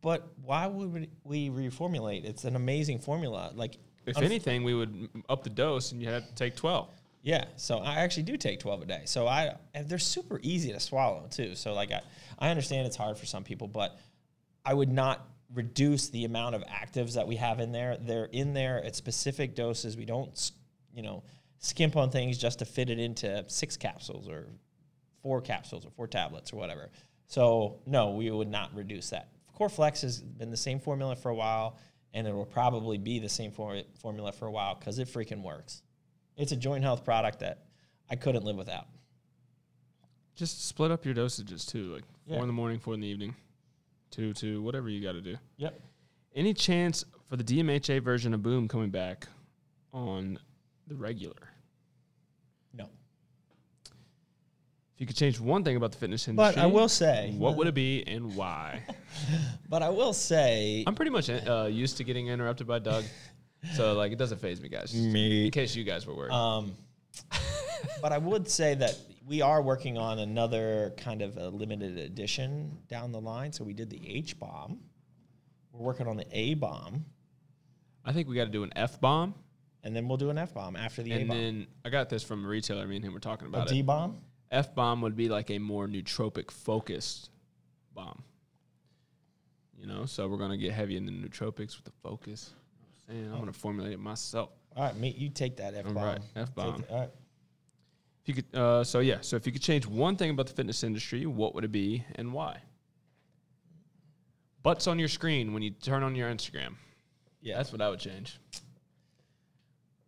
[0.00, 0.92] but why would
[1.24, 2.24] we- we reformulate?
[2.24, 3.50] It's an amazing formula.
[3.54, 6.88] Like, If unf- anything, we would up the dose, and you had to take twelve.
[7.22, 7.44] yeah.
[7.56, 9.02] So I actually do take twelve a day.
[9.06, 11.54] So I and they're super easy to swallow too.
[11.54, 12.00] So like I,
[12.38, 13.98] I understand it's hard for some people, but
[14.64, 17.96] I would not reduce the amount of actives that we have in there.
[17.96, 19.96] They're in there at specific doses.
[19.96, 20.52] We don't,
[20.94, 21.24] you know,
[21.58, 24.46] skimp on things just to fit it into six capsules or
[25.22, 26.90] four capsules or four tablets or whatever.
[27.26, 29.28] So no, we would not reduce that.
[29.54, 31.78] Core Flex has been the same formula for a while,
[32.14, 35.42] and it will probably be the same for- formula for a while because it freaking
[35.42, 35.82] works.
[36.36, 37.66] It's a joint health product that
[38.08, 38.86] I couldn't live without.
[40.34, 43.36] Just split up your dosages too, like four in the morning, four in the evening,
[44.10, 45.36] two, two, whatever you got to do.
[45.58, 45.78] Yep.
[46.34, 49.28] Any chance for the DMHA version of Boom coming back
[49.92, 50.38] on
[50.86, 51.50] the regular?
[52.72, 52.88] No.
[53.84, 57.56] If you could change one thing about the fitness industry, But I will say, what
[57.56, 58.82] would it be and why?
[59.68, 63.04] but I will say, I'm pretty much uh, used to getting interrupted by Doug,
[63.72, 64.94] so like it doesn't phase me, guys.
[64.94, 65.46] Me.
[65.46, 66.32] In case you guys were worried.
[66.32, 66.74] Um,
[68.02, 68.94] but I would say that
[69.26, 73.52] we are working on another kind of a limited edition down the line.
[73.54, 74.80] So we did the H bomb.
[75.72, 77.06] We're working on the A bomb,
[78.04, 79.34] I think we got to do an F bomb,
[79.84, 81.20] and then we'll do an F bomb after the A bomb.
[81.20, 81.38] and bomb.
[81.38, 82.86] then I got this from a retailer.
[82.86, 83.86] Me and him were talking A about D it.
[83.86, 84.18] bomb.
[84.50, 87.30] F bomb would be like a more nootropic focused
[87.94, 88.22] bomb.
[89.78, 92.50] You know, so we're gonna get heavy in the nootropics with the focus.
[93.08, 94.50] I'm, saying, I'm gonna formulate it myself.
[94.76, 95.96] All right, mate, you take that F bomb.
[95.96, 96.84] right, F-bomb.
[96.90, 97.10] All right.
[98.22, 100.52] If you could, uh, so yeah, so if you could change one thing about the
[100.52, 102.60] fitness industry, what would it be and why?
[104.62, 106.74] Butts on your screen when you turn on your Instagram.
[107.40, 107.56] Yeah.
[107.56, 108.38] That's what I would change.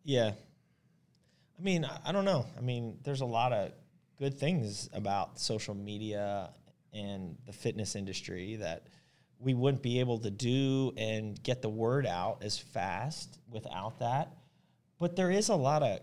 [0.05, 0.33] Yeah.
[1.59, 2.45] I mean, I, I don't know.
[2.57, 3.73] I mean, there's a lot of
[4.23, 6.49] good things about social media
[6.93, 8.87] and the fitness industry that
[9.41, 14.33] we wouldn't be able to do and get the word out as fast without that.
[15.01, 15.99] But there is a lot of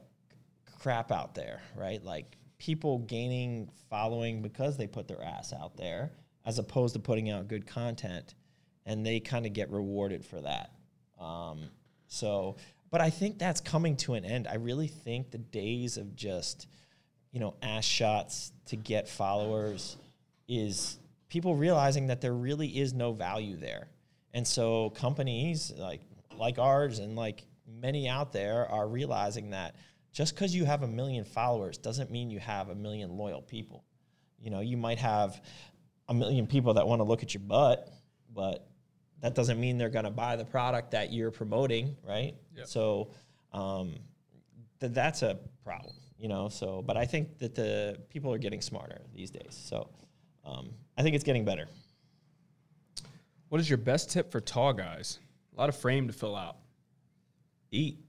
[0.82, 2.03] crap out there, right?
[2.03, 6.11] Like people gaining following because they put their ass out there
[6.45, 8.36] as opposed to putting out good content
[8.86, 10.72] and they kind of get rewarded for that.
[11.22, 11.70] Um,
[12.07, 12.57] so,
[12.91, 14.45] but I think that's coming to an end.
[14.45, 16.67] I really think the days of just,
[17.32, 19.97] you know, ass shots to get followers
[20.47, 20.97] is
[21.30, 23.88] people realizing that there really is no value there.
[24.34, 26.01] And so companies like
[26.38, 29.75] like ours and like many out there are realizing that
[30.11, 33.84] just because you have a million followers doesn't mean you have a million loyal people.
[34.39, 35.41] You know, you might have
[36.07, 37.89] a million people that want to look at your butt,
[38.34, 38.67] but
[39.21, 42.36] that doesn't mean they're going to buy the product that you're promoting, right?
[42.55, 42.67] Yep.
[42.67, 43.11] So
[43.51, 43.95] um,
[44.80, 46.49] th- that's a problem, you know.
[46.49, 49.59] So, but I think that the people are getting smarter these days.
[49.59, 49.89] So
[50.45, 51.67] um, I think it's getting better.
[53.49, 55.20] What is your best tip for tall guys?
[55.55, 56.57] A lot of frame to fill out.
[57.72, 57.99] Eat.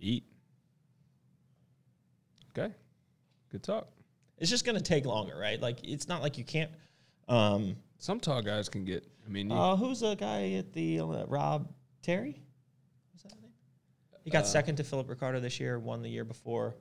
[0.00, 0.24] Eat.
[2.56, 2.72] Okay.
[3.50, 3.88] Good talk.
[4.38, 5.60] It's just going to take longer, right?
[5.60, 6.70] Like it's not like you can't.
[7.28, 9.06] Um, Some tall guys can get.
[9.26, 11.68] I mean, you, uh, who's the guy at the uh, Rob
[12.02, 12.40] Terry?
[13.12, 13.50] Was that his name?
[14.26, 15.78] He got Uh, second to Philip Ricardo this year.
[15.78, 16.74] Won the year before.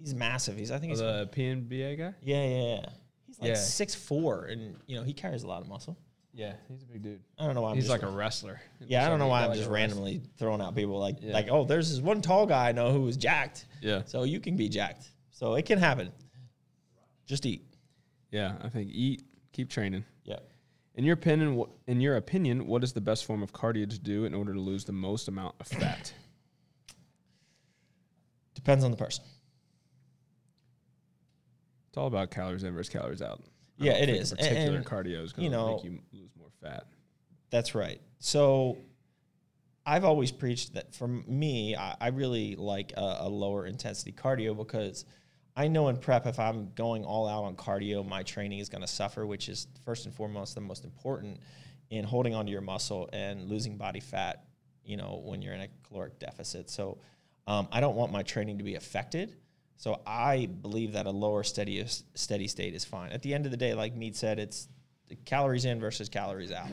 [0.00, 0.56] He's massive.
[0.58, 2.12] He's I think he's the PNBA guy.
[2.22, 2.88] yeah yeah yeah.
[3.28, 3.54] He's like Yeah.
[3.54, 5.96] six four, and you know he carries a lot of muscle.
[6.34, 7.20] Yeah, he's a big dude.
[7.38, 8.60] I don't know why I'm he's just like a wrestler.
[8.80, 11.32] Yeah, I don't know why I'm Like just randomly throwing out people like Yeah.
[11.32, 13.64] like oh, there's this one tall guy I know who was jacked.
[13.80, 15.08] Yeah, So you can be jacked.
[15.30, 16.10] So it can happen.
[17.26, 17.64] Just eat.
[18.32, 18.56] yeah.
[18.62, 20.04] I think eat, keep training.
[20.24, 20.40] Yeah.
[20.96, 24.24] In your opinion, in your opinion, what is the best form of cardio to do
[24.24, 26.12] in order to lose the most amount of fat?
[28.56, 29.22] Depends on the person.
[31.88, 33.42] It's all about calories in versus calories out.
[33.80, 34.32] I Yeah, it is.
[34.32, 36.86] Particular and, cardio is going to you know- make you lose more fat.
[37.50, 38.00] That's right.
[38.18, 38.78] So
[39.84, 44.56] I've always preached that for me, I, I really like a, a lower intensity cardio
[44.56, 45.04] because
[45.56, 48.82] I know in prep, if I'm going all out on cardio, my training is going
[48.82, 51.38] to suffer, which is first and foremost the most important
[51.90, 54.44] in holding onto your muscle and losing body fat,
[54.84, 56.68] you know, when you're in a caloric deficit.
[56.68, 56.98] So
[57.46, 59.36] um, I don't want my training to be affected.
[59.76, 61.84] So I believe that a lower steady
[62.14, 63.12] steady state is fine.
[63.12, 64.68] At the end of the day, like Mead said, it's
[65.24, 66.68] calories in versus calories out.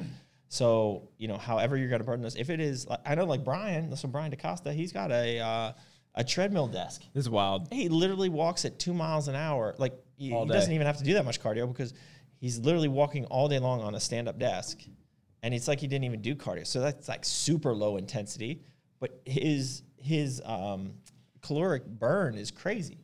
[0.47, 2.36] So you know, however you're going to burn those.
[2.36, 5.71] If it is, like, I know, like Brian, so Brian DeCosta, he's got a uh,
[6.15, 7.01] a treadmill desk.
[7.13, 7.67] This is wild.
[7.71, 9.76] He literally walks at two miles an hour.
[9.78, 11.93] Like he, he doesn't even have to do that much cardio because
[12.39, 14.80] he's literally walking all day long on a stand up desk,
[15.41, 16.65] and it's like he didn't even do cardio.
[16.65, 18.61] So that's like super low intensity,
[18.99, 20.93] but his his um,
[21.41, 22.99] caloric burn is crazy,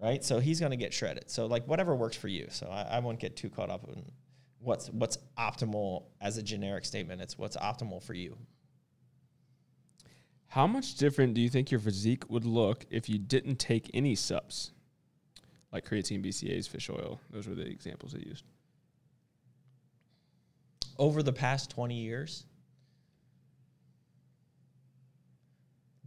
[0.00, 0.24] right?
[0.24, 1.30] So he's going to get shredded.
[1.30, 2.46] So like whatever works for you.
[2.50, 4.02] So I, I won't get too caught up in
[4.60, 7.20] what's what's optimal as a generic statement.
[7.20, 8.36] It's what's optimal for you.
[10.46, 14.14] How much different do you think your physique would look if you didn't take any
[14.14, 14.72] subs?
[15.70, 17.20] Like creatine, BCAAs, fish oil.
[17.30, 18.44] Those were the examples they used.
[20.98, 22.44] over the past 20 years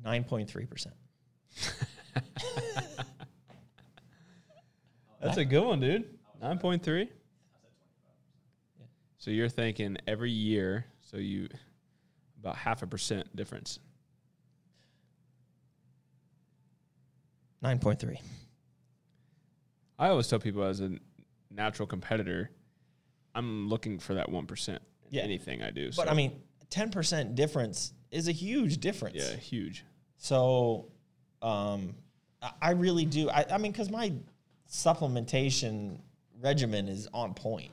[0.06, 0.88] 9.3%
[5.22, 6.06] That's a good one, dude.
[6.42, 7.08] Nine point three.
[9.20, 11.48] So you're thinking every year, so you
[12.40, 13.78] about half a percent difference.
[17.64, 18.18] 9.3
[20.00, 20.94] I always tell people as a
[21.52, 22.50] natural competitor,
[23.36, 24.82] I'm looking for that one percent
[25.12, 25.22] in Yeah.
[25.22, 25.88] anything I do.
[25.96, 26.42] but so, i mean
[26.72, 29.84] 10% difference is a huge difference yeah, huge.
[30.24, 30.86] So
[31.42, 31.96] um,
[32.62, 34.14] I- really do i, I mean because my
[34.70, 35.98] supplementation
[36.40, 37.72] regimen is on point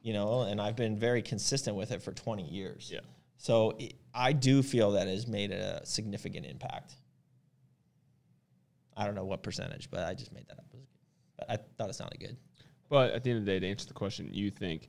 [0.00, 3.00] you know and i've been very consistent with it for 20 years Yeah.
[3.38, 6.94] So it, I do feel that has made a significant impact.
[8.96, 10.64] I don't know what percentage, but I just made that up.
[10.72, 10.96] It was good.
[11.36, 12.38] But I thought it sounded good.
[12.88, 14.88] But at the end of the day, to answer the question, you think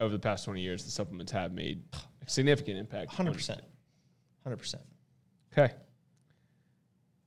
[0.00, 1.84] over the past 20 years, the supplements have made
[2.26, 3.18] a significant impact?
[3.20, 3.60] on- 100%.
[4.44, 4.74] 100%.
[5.56, 5.72] Okay.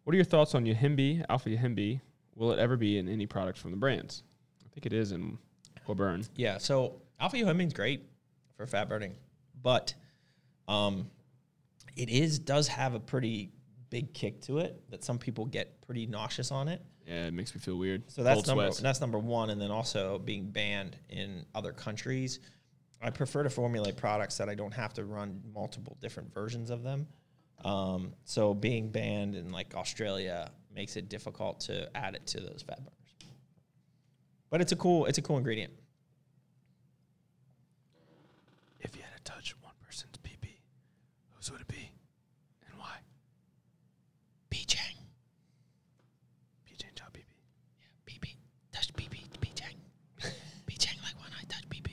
[0.03, 2.01] What are your thoughts on Yahimbi, Alpha Yahimbi?
[2.35, 4.23] Will it ever be in any product from the brands?
[4.65, 5.37] I think it is in
[5.87, 6.25] Will Burn.
[6.35, 6.57] Yeah.
[6.57, 8.03] So alpha yohimbine is great
[8.57, 9.13] for fat burning,
[9.61, 9.93] but
[10.67, 11.09] um,
[11.95, 13.51] it is does have a pretty
[13.89, 16.81] big kick to it that some people get pretty nauseous on it.
[17.07, 18.09] Yeah, it makes me feel weird.
[18.11, 18.79] So that's Cold number sweats.
[18.79, 22.39] that's number one, and then also being banned in other countries.
[23.01, 26.81] I prefer to formulate products that I don't have to run multiple different versions of
[26.83, 27.05] them.
[27.63, 32.63] Um, so being banned in like Australia makes it difficult to add it to those
[32.67, 33.31] fat burners.
[34.49, 35.73] But it's a cool it's a cool ingredient.
[38.81, 40.49] If you had to touch one person's PP,
[41.35, 41.89] whose would it be
[42.69, 42.97] and why?
[44.49, 44.95] B Chang.
[46.67, 47.23] PJ and Chop PP.
[48.05, 48.35] BB.
[48.71, 49.23] Touch BB.
[49.39, 49.75] B Chang.
[50.65, 51.91] B Chang like when I touch BB.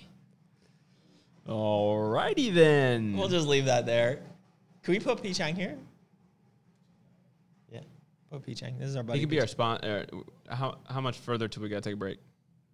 [1.48, 3.16] Alrighty then.
[3.16, 4.20] We'll just leave that there.
[4.90, 5.78] Can we put P Chang here?
[7.70, 7.82] Yeah.
[8.28, 8.76] Put P Chang.
[8.76, 9.20] This is our buddy.
[9.20, 9.40] he could be P.
[9.40, 9.84] our spot.
[9.84, 10.02] Uh,
[10.48, 12.18] how how much further till we gotta take a break?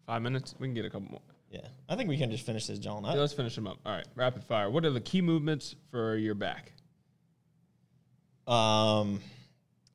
[0.07, 0.55] Five minutes.
[0.59, 1.21] We can get a couple more.
[1.51, 1.61] Yeah.
[1.91, 3.15] I think we can just finish this John up.
[3.15, 3.77] Yeah, let's finish them up.
[3.85, 4.71] All right, rapid fire.
[4.71, 6.73] What are the key movements for your back?
[8.47, 9.21] Um,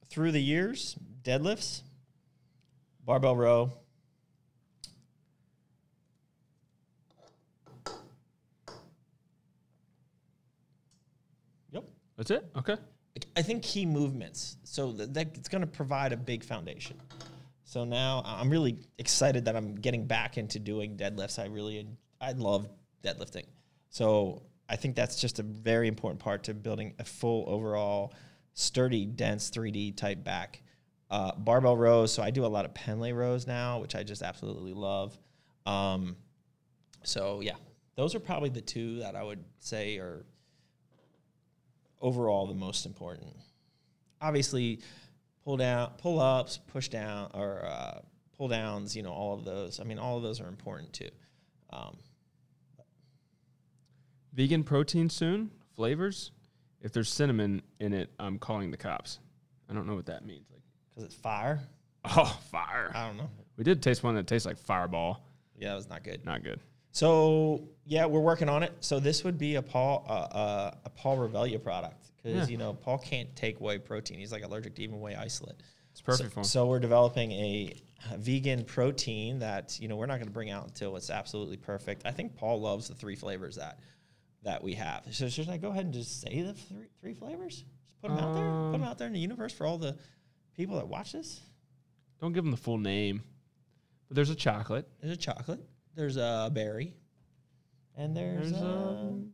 [0.07, 1.82] through the years, deadlifts,
[3.03, 3.72] barbell row.
[12.22, 12.45] That's it.
[12.55, 12.78] Okay.
[13.36, 14.57] I think key movements.
[14.63, 17.01] So that, it's going to provide a big foundation.
[17.63, 21.39] So now I'm really excited that I'm getting back into doing deadlifts.
[21.39, 21.88] I really
[22.22, 22.69] I love
[23.03, 23.45] deadlifting.
[23.89, 28.13] So I think that's just a very important part to building a full overall
[28.53, 30.61] sturdy, dense 3D type back.
[31.09, 32.13] Uh, barbell rows.
[32.13, 35.17] So I do a lot of Pendlay rows now, which I just absolutely love.
[35.65, 36.17] Um,
[37.01, 37.55] so yeah,
[37.95, 40.24] those are probably the two that I would say are
[42.02, 43.34] overall the most important.
[44.22, 44.80] Obviously,
[45.43, 48.02] pull down, pull ups, push down, or uh,
[48.38, 48.95] pull downs.
[48.95, 49.80] You know, all of those.
[49.80, 51.10] I mean, all of those are important too.
[51.72, 51.97] Um,
[54.34, 55.52] Vegan protein soon.
[55.76, 56.32] Flavors.
[56.82, 59.20] If there's cinnamon in it, I'm calling the cops.
[59.70, 60.47] I don't know what that means.
[60.52, 61.62] Like, Because it's fire.
[62.06, 62.91] oh, fire.
[62.93, 63.30] I don't know.
[63.58, 65.24] We did taste one that tastes like Fireball.
[65.58, 66.26] Yeah, it was not good.
[66.26, 66.60] Not good.
[66.92, 68.74] So yeah, we're working on it.
[68.82, 72.52] So this would be a Paul uh, uh, a Paul Revelia product because Yeah.
[72.52, 74.20] you know Paul can't take whey protein.
[74.20, 75.56] He's like allergic to even whey isolate.
[75.92, 76.44] It's perfect so, for him.
[76.46, 77.74] So we're developing a
[78.18, 82.04] vegan protein that you know we're not going to bring out until it's absolutely perfect.
[82.06, 83.80] I think Paul loves the three flavors that
[84.44, 85.04] that we have.
[85.12, 87.64] So should I go ahead and just say the three, three flavors?
[87.88, 88.44] Just put them out there.
[88.44, 89.96] Put them Um, out there in the universe for all the
[90.56, 91.42] people that watch this.
[92.20, 93.24] Don't give them the full name.
[94.08, 94.88] But there's a chocolate.
[95.00, 95.60] There's a chocolate.
[95.96, 96.94] There's a berry.
[97.98, 99.32] And there's, There's, a um,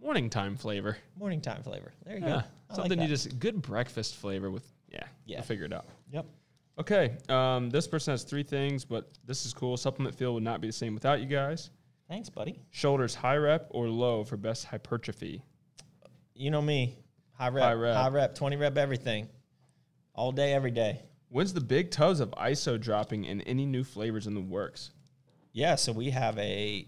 [0.00, 0.96] Morning time flavor.
[1.18, 1.92] morning time flavor.
[2.04, 2.28] There you Yeah.
[2.28, 2.34] go.
[2.34, 5.00] I like Something you just good breakfast flavor with yeah.
[5.24, 5.38] Yeah.
[5.38, 5.86] We'll figure it out.
[6.12, 6.26] Yep.
[6.78, 7.16] Okay.
[7.28, 9.76] Um, this person has three things, but this is cool.
[9.76, 11.70] Supplement feel would not be the same without you guys.
[12.08, 12.60] Thanks, buddy.
[12.70, 15.42] Shoulders high rep or low for best hypertrophy.
[16.34, 16.98] You know me.
[17.32, 17.64] High rep.
[17.64, 18.12] High High rep.
[18.12, 18.34] rep.
[18.36, 19.28] 20 rep everything.
[20.14, 21.00] All day, every day.
[21.28, 24.90] When's the big tubs of ISO dropping and any new flavors in the works?
[25.52, 26.82] Yeah, so we have a.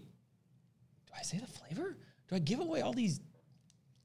[1.07, 1.97] Do I say the flavor?
[2.29, 3.19] Do I give away all these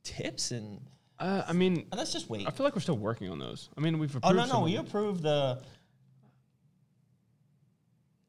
[0.02, 0.80] tips and.
[1.20, 2.46] Uh, I mean, Oh, let's just wait.
[2.46, 3.68] I feel like we're still working on those.
[3.78, 4.66] I mean, we've approved Oh, no, some no.
[4.66, 5.62] of You approved the.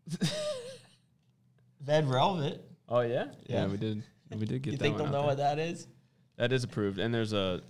[1.87, 2.63] Red Velvet.
[2.89, 3.25] Oh yeah?
[3.47, 3.67] yeah, Yeah.
[3.67, 4.03] we did.
[4.31, 5.47] We did get You that think one they'll out know there.
[5.47, 5.87] what that is?
[6.37, 6.99] That is approved.
[6.99, 7.61] And there's a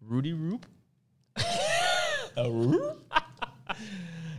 [0.00, 0.66] Rudy Roop.
[2.36, 3.00] a Roop.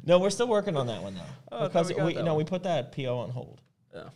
[0.05, 1.21] no, we're still working on that one though.
[1.51, 2.35] Oh, because we we, one.
[2.35, 3.61] we put that PO on hold.
[3.93, 4.09] Yeah.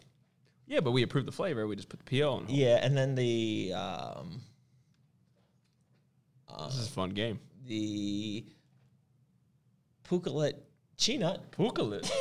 [0.67, 1.65] Yeah, but we approved the flavor.
[1.67, 2.37] We just put the PO on.
[2.45, 2.49] hold.
[2.51, 4.41] Yeah, and then the um,
[6.65, 7.39] This is a fun game.
[7.65, 8.45] the
[10.07, 10.53] Pukalet
[10.97, 11.39] Chinut.
[11.51, 12.11] Pukalit.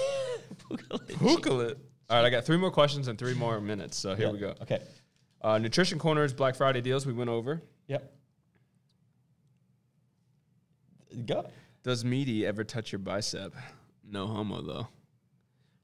[0.70, 1.06] Pukalit.
[1.18, 1.76] Pukalit.
[2.10, 3.96] All right, I got three more questions and three more minutes.
[3.98, 4.54] So here we go.
[4.62, 4.80] Okay.
[5.42, 7.62] Uh, Nutrition Corners Black Friday deals we went over.
[7.88, 8.12] Yep.
[11.26, 11.46] Go.
[11.88, 13.54] Does meaty ever touch your bicep?
[14.06, 14.88] No homo though.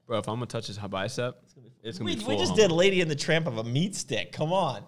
[0.05, 1.41] Bro, if I'm gonna touch his bicep,
[1.81, 2.61] it's gonna We, be we just homo.
[2.61, 4.31] did Lady in the Tramp of a meat stick.
[4.31, 4.83] Come on.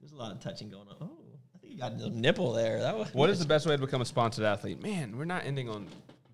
[0.00, 0.96] There's a lot of touching going on.
[1.02, 1.10] Oh,
[1.54, 2.80] I think you got a nipple there.
[2.80, 3.12] That was.
[3.12, 4.82] What is the best way to become a sponsored athlete?
[4.82, 5.86] Man, we're not ending on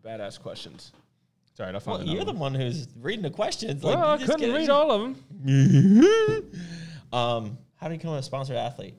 [0.05, 0.93] badass questions.
[1.57, 2.53] Sorry, I'll find Well, you're the one.
[2.53, 3.83] one who's reading the questions.
[3.83, 6.53] Well, you I couldn't get read all of them.
[7.13, 8.95] Um, how do you become a sponsored athlete?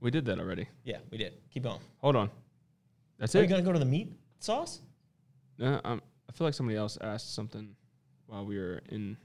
[0.00, 0.66] We did that already.
[0.82, 1.34] Yeah, we did.
[1.52, 1.80] Keep going.
[1.98, 2.30] Hold on.
[3.18, 4.80] That's Are you gonna go to the meat sauce?
[5.60, 7.74] Uh, um, I feel like somebody else asked something
[8.26, 9.16] while we were in.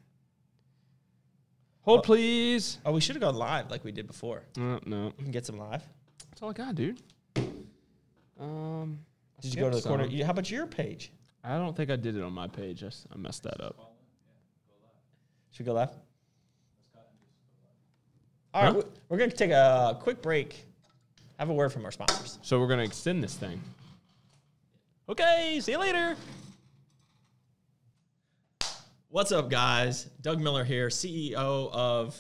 [1.81, 2.79] Hold, please.
[2.85, 4.43] Oh, we should have gone live like we did before.
[4.57, 5.83] Uh, no, We can get some live.
[6.29, 7.01] that's all I got, dude.
[8.39, 8.99] Um,
[9.37, 10.05] I Did you go to the skipped corner?
[10.05, 10.13] some.
[10.13, 11.11] you- How about your page?
[11.43, 12.83] I don't think I did it on my page.
[12.83, 13.75] I, s- I messed that up.
[15.51, 15.89] Should we go live?
[18.53, 18.77] All right, Huh?
[18.79, 20.65] we- we're going to take a quick break.
[21.37, 22.39] Have a word from our sponsors.
[22.43, 23.59] So we're gonna extend this thing.
[25.09, 26.15] Okay, see you later.
[29.09, 30.05] What's up, guys?
[30.21, 32.17] Doug Miller here, CEO of.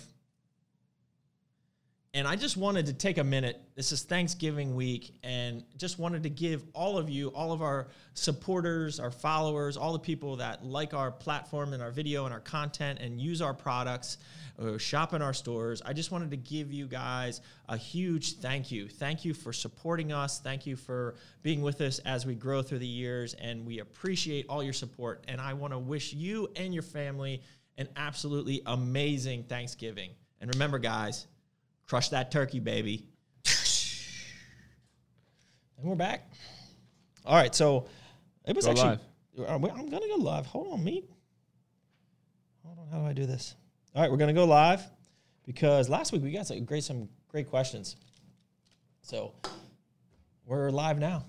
[2.15, 3.59] And I just wanted to take a minute.
[3.73, 7.87] This is Thanksgiving week, and just wanted to give all of you, all of our
[8.13, 12.39] supporters, our followers, all the people that like our platform and our video and our
[12.39, 14.19] content and use our products,
[14.59, 15.81] or shop in our stores.
[15.83, 18.87] I just wanted to give you guys a huge thank you.
[18.87, 20.39] Thank you for supporting us.
[20.39, 24.45] Thank you for being with us as we grow through the years, and we appreciate
[24.49, 25.23] all your support.
[25.27, 27.41] And I want to wish you and your family
[27.79, 30.11] an absolutely amazing Thanksgiving.
[30.39, 31.25] And remember, guys,
[31.87, 33.05] crush that turkey, baby.
[35.77, 36.31] And we're back.
[37.25, 37.87] All right, so
[38.45, 38.99] it was Go actually.
[39.35, 39.49] live.
[39.49, 40.45] I'm gonna go live.
[40.45, 41.09] Hold on, meet.
[42.65, 43.55] Hold on, how do I do this?
[43.93, 44.81] All right, we're gonna go live
[45.45, 47.97] because last week we got some great some great questions.
[49.01, 49.33] So
[50.45, 51.25] we're live now.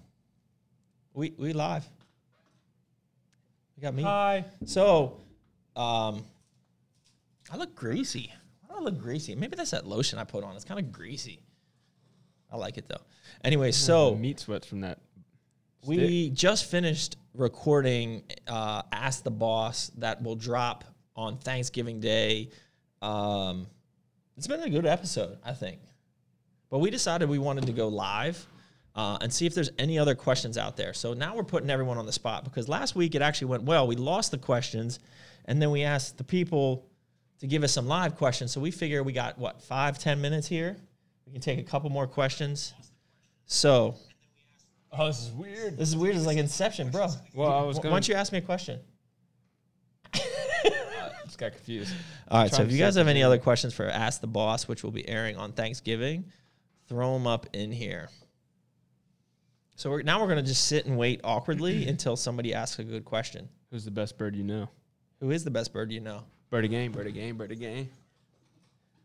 [1.15, 1.85] We we live.
[3.77, 4.05] We got me.
[4.05, 4.45] Hi.
[4.67, 5.21] So,
[5.75, 6.25] um,
[7.51, 8.33] I look greasy.
[8.75, 9.35] Do I look greasy?
[9.35, 10.57] Maybe that's that lotion I put on.
[10.57, 11.41] It's kind of greasy.
[12.51, 13.03] I like it though.
[13.45, 14.99] Anyway, so meat sweats from that.
[15.87, 22.51] we just finished recording uh, Ask the Boss that will drop on Thanksgiving Day.
[23.01, 23.67] Um,
[24.37, 25.81] it's been a good episode, I think.
[26.71, 28.45] But we decided we wanted to go live
[28.97, 30.95] uh, and see if there's any other questions out there.
[30.95, 33.87] So now we're putting everyone on the spot because last week it actually went well.
[33.87, 34.99] We lost the questions
[35.45, 36.87] and then we asked the people
[37.45, 38.53] to give us some live questions.
[38.53, 40.79] So we figure we got, what, five, ten minutes here?
[41.27, 42.73] We can take a couple more questions.
[43.45, 43.97] So
[44.91, 45.77] Oh, this is weird.
[45.77, 46.17] this is weird.
[46.17, 47.09] It's like Inception, bro.
[47.35, 48.81] Well, I was Why gonna- don't you ask me a question?
[50.15, 51.93] just got confused.
[52.29, 52.51] All right.
[52.51, 55.07] So if you guys have any other questions for Ask the Boss, which will be
[55.07, 56.25] airing on Thanksgiving,
[56.89, 58.09] throw them up in here.
[59.77, 62.85] So we're, now we're going to just sit and wait awkwardly until somebody asks a
[62.85, 63.51] good question.
[63.71, 64.71] Who's the best bird you know?
[65.21, 66.23] Who is the best bird you know?
[66.55, 67.89] Birdie game, birdie game, birdie game.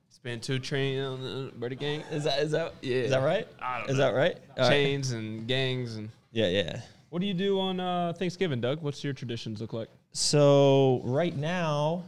[0.10, 2.02] Spend two train on the birdie gang.
[2.12, 2.98] Is that is that Yeah.
[2.98, 3.48] is that right?
[3.60, 4.04] I don't Is know.
[4.12, 4.38] that right?
[4.56, 4.70] All right.
[4.70, 6.10] Chains and gangs and.
[6.32, 6.82] Yeah, yeah.
[7.10, 8.84] What do you do on uh, Thanksgiving, Doug?
[8.84, 9.88] What's your traditions look like?
[10.12, 12.04] So right now,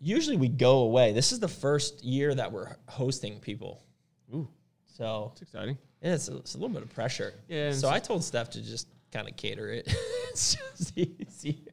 [0.00, 1.12] usually we go away.
[1.12, 3.82] This is the first year that we're hosting people.
[4.32, 4.46] Ooh,
[4.86, 5.76] So it's exciting.
[6.00, 7.34] yeah, it's a, it's a little bit of pressure.
[7.48, 9.92] Yeah, So so- I told Steph to just kind of cater it.
[10.32, 11.64] It's just easy.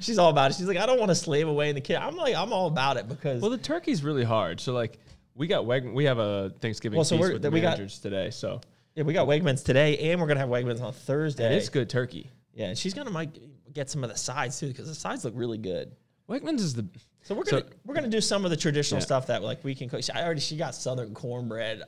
[0.00, 0.54] She's all about it.
[0.56, 2.02] She's like, I don't want to slave away in the kitchen.
[2.02, 4.60] I'm like, I'm all about it because Well, the turkey's really hard.
[4.60, 4.98] So like,
[5.34, 7.98] we got Weg- we have a Thanksgiving Well, so feast with the we got- managers
[7.98, 8.30] today.
[8.30, 8.60] So
[8.94, 11.56] yeah, we got Wegmans today, and we're gonna have Wegmans on Thursday.
[11.56, 12.30] it's good turkey.
[12.54, 13.38] Yeah, and she's gonna might
[13.72, 15.92] get some of the sides too because the sides look really good.
[16.28, 16.86] Wegmans is the
[17.22, 19.06] So we're gonna we're gonna do some of the traditional Yeah.
[19.06, 20.02] stuff that like we can cook.
[20.02, 21.82] She, I already she got southern cornbread,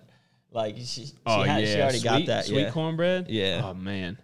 [0.50, 2.46] like she she, oh had, yeah, she already got that.
[2.46, 2.70] sweet yeah.
[2.70, 3.28] cornbread.
[3.28, 3.60] Yeah.
[3.62, 4.16] Oh man,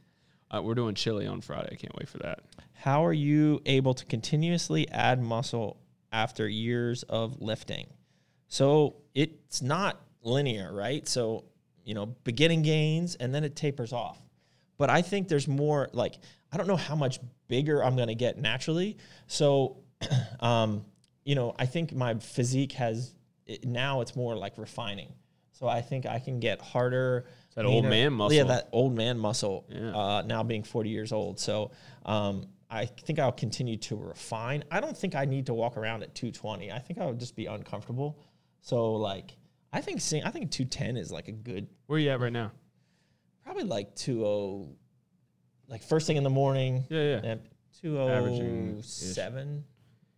[0.51, 1.69] uh, we're doing chili on Friday.
[1.73, 2.41] I can't wait for that.
[2.81, 5.79] How are you able to continuously add muscle
[6.13, 7.87] after years of lifting?
[8.49, 11.07] So it's not linear, right?
[11.07, 11.45] So
[11.85, 14.19] you know, beginning gains and then it tapers off.
[14.79, 16.15] But I think there's more like
[16.51, 18.97] I don't know how much bigger I'm going to get naturally.
[19.27, 19.77] So
[20.41, 20.87] um
[21.23, 23.15] you know, I think my physique has
[23.45, 25.13] it, now it's more like refining.
[25.53, 27.27] So I think I can get harder.
[27.57, 28.35] that old man muscle.
[28.35, 29.67] Yeah, that old man muscle.
[29.69, 29.95] Yeah.
[29.95, 31.73] Uh, now being 40 years old, so
[32.07, 34.63] um, I think I'll continue to refine.
[34.71, 36.71] I don't think I need to walk around at 220.
[36.71, 38.19] I think I would just be uncomfortable.
[38.61, 39.37] So like,
[39.73, 42.33] I think seeing, I think 210 is like a good, Where are you at right
[42.33, 42.53] now?
[43.45, 44.69] probably like 20,
[45.69, 46.85] like first thing in the morning.
[46.89, 47.21] Yeah, yeah.
[47.25, 47.35] Yeah,
[47.91, 48.99] Averaging-ish.
[49.01, 49.65] 207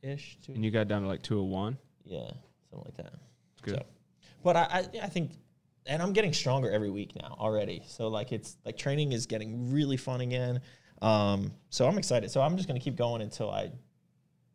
[0.03, 0.39] ish.
[0.49, 1.79] And you got down to like two hundred one.
[2.05, 2.31] Yeah,
[2.71, 3.13] something like that.
[3.63, 3.75] Good.
[3.77, 3.83] So,
[4.43, 5.33] but I, I, I think,
[5.87, 7.83] and I'm getting stronger every week now already.
[7.87, 10.61] So like it's like training is getting really fun again.
[11.03, 12.31] Um, so I'm excited.
[12.31, 13.71] So I'm just gonna keep going until I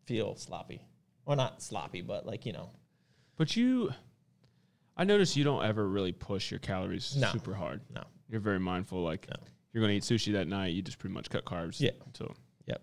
[0.05, 0.81] feel sloppy.
[1.25, 2.71] Well, not sloppy, but like you know,
[3.35, 3.91] But you,
[4.95, 7.29] I notice you don't ever really push your calories No.
[7.31, 7.81] super hard.
[7.93, 8.03] no.
[8.29, 9.03] You're very mindful.
[9.03, 9.35] Like No.
[9.73, 10.73] you're gonna eat sushi that night.
[10.73, 11.79] You just pretty much cut carbs.
[11.81, 11.91] Yeah.
[12.05, 12.33] Until
[12.65, 12.81] Yep.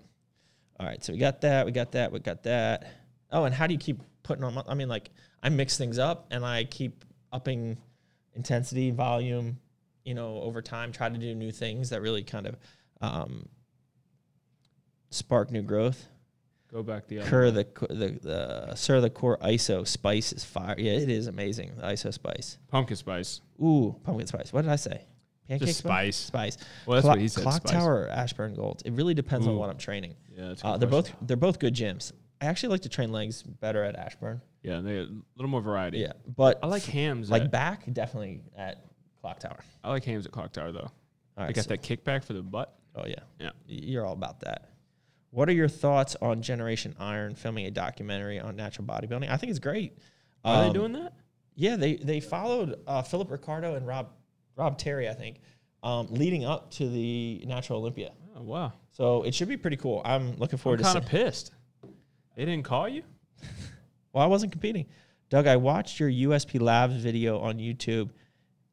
[0.78, 1.02] All right.
[1.02, 1.64] So we got that.
[1.66, 2.12] We got that.
[2.12, 2.86] We got that.
[3.32, 4.62] Oh, and how do you keep putting on?
[4.68, 5.10] I mean, like
[5.42, 7.78] I mix things up and I keep upping
[8.34, 9.58] intensity, volume.
[10.04, 12.56] You know, over time, try to do new things that really kind of
[13.00, 13.48] um,
[15.10, 16.06] spark new growth.
[16.72, 17.28] go back the other.
[17.28, 20.74] Cur the the the Sir the Core ISO spice is fire.
[20.78, 21.72] Yeah, it is amazing.
[21.76, 22.58] The ISO spice.
[22.68, 23.40] pumpkin spice.
[23.62, 24.52] Ooh, pumpkin spice.
[24.52, 25.04] What did I say?
[25.48, 26.16] Pancake Just spice.
[26.16, 26.56] Spice.
[26.86, 27.42] Well, that's Clock, what he said.
[27.42, 27.72] Clock spice.
[27.72, 28.82] Tower or Ashburn Gold.
[28.86, 30.14] It really depends on what I'm training.
[30.34, 31.16] Yeah, that's a Uh, they're question.
[31.20, 32.12] both they're both good gyms.
[32.40, 34.40] I actually like to train legs better at Ashburn.
[34.62, 35.98] Yeah, they a little more variety.
[35.98, 37.30] Yeah, but I like hams.
[37.30, 38.84] like at, back definitely at
[39.20, 39.60] Clock Tower.
[39.84, 40.90] I like hams at Clock Tower though.
[41.36, 42.74] All right, got so- that kickback for the butt.
[42.94, 43.50] Oh yeah, Yeah.
[43.66, 44.70] You're all about that.
[45.30, 49.28] What are your thoughts on Generation Iron filming a documentary on natural bodybuilding?
[49.28, 49.98] I think it's great.
[50.44, 51.12] Are Um, they doing that?
[51.56, 54.10] Yeah, they they followed uh, Philip Ricardo and Rob
[54.56, 55.40] Rob Terry, I think,
[55.82, 58.12] um, leading up to the Natural Olympia.
[58.36, 58.72] Oh wow.
[58.92, 60.00] So it should be pretty cool.
[60.04, 61.52] I'm looking I'm forward to kind of pissed.
[62.36, 63.02] They didn't call you.
[64.12, 64.86] Well, I wasn't competing.
[65.28, 68.10] Doug, I watched your USP Labs video on YouTube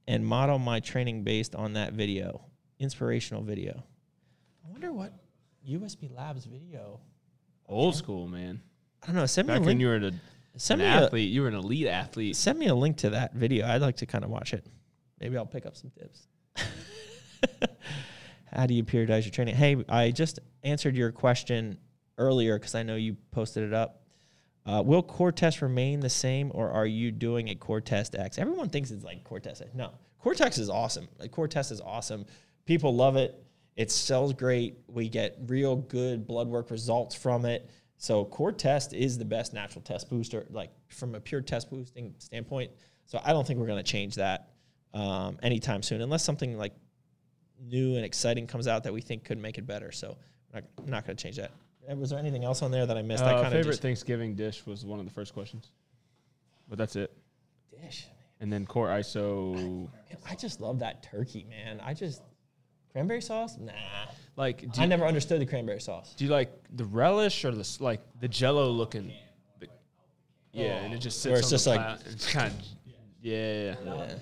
[0.07, 2.45] and model my training based on that video.
[2.77, 3.83] Inspirational video.
[4.65, 5.13] I wonder what
[5.67, 6.99] USP Labs video.
[7.67, 8.61] Old school, man.
[9.03, 9.25] I don't know.
[9.25, 9.81] Send me Back a when link.
[9.81, 10.21] you were an,
[10.57, 12.35] Send an me a, athlete, you were an elite athlete.
[12.35, 13.67] send me a link to that video.
[13.67, 14.65] I'd like to kind of watch it.
[15.19, 16.27] Maybe I'll pick up some tips.
[18.53, 19.55] How do you periodize your training?
[19.55, 21.77] Hey, I just answered your question
[22.17, 24.03] earlier because I know you posted it up.
[24.65, 28.37] Uh, will core test remain the same, or are you doing a core test X?
[28.37, 29.71] Everyone thinks it's like core test X.
[29.73, 31.07] No, core test is awesome.
[31.17, 32.25] Like core test is awesome.
[32.65, 33.41] People love it.
[33.75, 34.77] It sells great.
[34.87, 37.69] We get real good blood work results from it.
[37.97, 42.15] So core test is the best natural test booster, like from a pure test boosting
[42.17, 42.71] standpoint.
[43.05, 44.49] So I don't think we're going to change that
[44.93, 46.73] um, anytime soon, unless something like
[47.59, 49.91] new and exciting comes out that we think could make it better.
[49.91, 50.17] So
[50.53, 51.51] I'm not, not going to change that.
[51.97, 53.23] Was there anything else on there that I missed?
[53.23, 55.71] I Uh, favorite just Thanksgiving dish was one of the first questions,
[56.67, 57.11] but that's it.
[57.81, 58.07] dish.
[58.39, 59.89] And then core ISO, Man,
[60.27, 61.79] I just love that turkey, man.
[61.83, 62.21] I just
[62.91, 63.57] cranberry sauce.
[63.57, 63.71] Nah,
[64.35, 66.13] like do I you, never understood the cranberry sauce.
[66.15, 69.11] do you like the relish or the s- like the Jello looking?
[69.59, 69.67] the-
[70.53, 71.31] yeah, and it just sits.
[71.31, 72.59] Where it's on just the like- plat- it's kind of
[73.21, 74.13] yeah, yeah, yeah.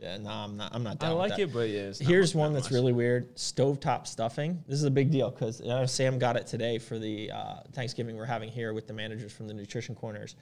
[0.00, 0.16] Yeah.
[0.18, 0.72] No, I'm not.
[0.74, 1.10] I'm not I down.
[1.10, 1.40] with like that.
[1.40, 1.80] it, but yeah.
[1.80, 2.72] it's not Here's one that's much.
[2.72, 4.62] really weird: stovetop stuffing.
[4.68, 5.60] This is a big deal because
[5.90, 9.48] Sam got it today for the uh, Thanksgiving we're having here with the managers from
[9.48, 10.36] the nutrition corners.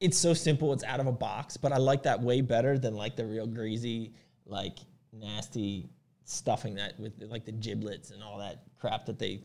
[0.00, 2.94] It's so simple; it's out of a box, but I like that way better than
[2.94, 4.12] like the real greasy,
[4.44, 4.76] like
[5.10, 5.88] nasty
[6.32, 9.42] stuffing that with like the giblets and all that crap that they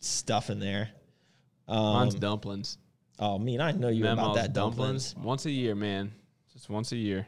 [0.00, 0.88] stuff in there.
[1.68, 2.78] Mine's Um, dumplings.
[3.18, 5.14] oh, mean, I know you about Memos, that dumplings.
[5.16, 6.12] Once a year, man.
[6.52, 7.26] Just once a year.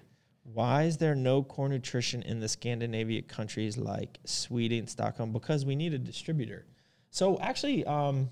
[0.54, 5.32] Why is there no core nutrition in the Scandinavian countries like Sweden, Stockholm?
[5.32, 6.64] Because we need a distributor.
[7.10, 8.30] So actually, um,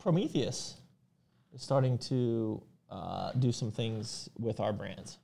[0.00, 0.76] Prometheus
[1.54, 5.18] is starting to uh, do some things with our brands.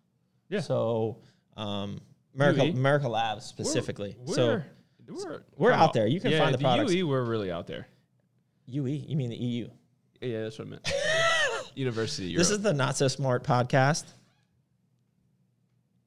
[0.49, 0.61] Yeah.
[0.61, 1.19] So
[1.57, 2.01] um,
[2.35, 2.73] America, UE?
[2.73, 4.17] America Labs specifically.
[4.19, 4.63] We're, so
[5.09, 6.07] we're, we're oh, out there.
[6.07, 6.93] You can yeah, find the products.
[6.93, 7.87] UE, we're really out there.
[8.67, 9.69] UE, you mean the EU?
[10.21, 10.93] Yeah, that's what I meant.
[11.75, 12.29] University.
[12.29, 12.39] Europe.
[12.39, 14.05] This is the Not So Smart podcast.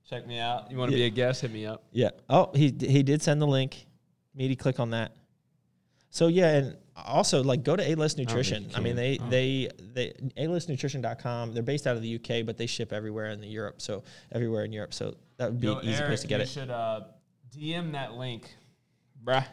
[0.09, 0.71] Check me out.
[0.71, 1.03] You want to Yeah.
[1.03, 1.41] be a guest?
[1.41, 1.83] Hit me up.
[1.91, 2.11] Yeah.
[2.29, 3.85] Oh, he he did send the link.
[4.33, 5.15] Meaty, click on that.
[6.09, 8.69] So yeah, and also like go to A List Nutrition.
[8.69, 9.29] you I, mean they Oh.
[9.29, 11.53] they they alistnutrition.com.
[11.53, 13.81] They're based out of the UK, but they ship everywhere in the Europe.
[13.81, 14.93] So everywhere in Europe.
[14.93, 16.49] So that would be an easy place to get you it.
[16.49, 17.01] should uh,
[17.55, 18.49] DM that link,
[19.23, 19.45] bruh.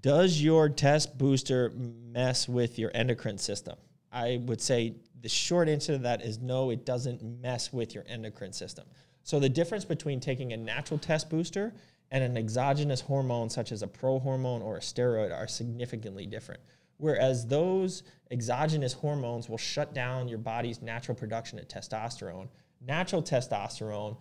[0.00, 3.76] Does your test booster mess with your endocrine system?
[4.10, 8.04] I would say the short answer to that is no, it doesn't mess with your
[8.08, 8.84] endocrine system.
[9.22, 11.72] So the difference between taking a natural test booster
[12.10, 16.60] and an exogenous hormone such as a prohormone or a steroid are significantly different.
[16.98, 22.48] Whereas those exogenous hormones will shut down your body's natural production of testosterone,
[22.80, 24.16] natural testosterone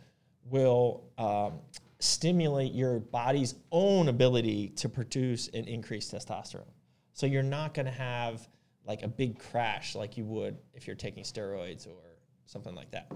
[0.46, 1.54] will um,
[2.00, 6.66] stimulate your body's own ability to produce and increase testosterone.
[7.14, 8.48] So you're not going to have
[8.86, 13.12] like a big crash like you would if you're taking steroids or something like that.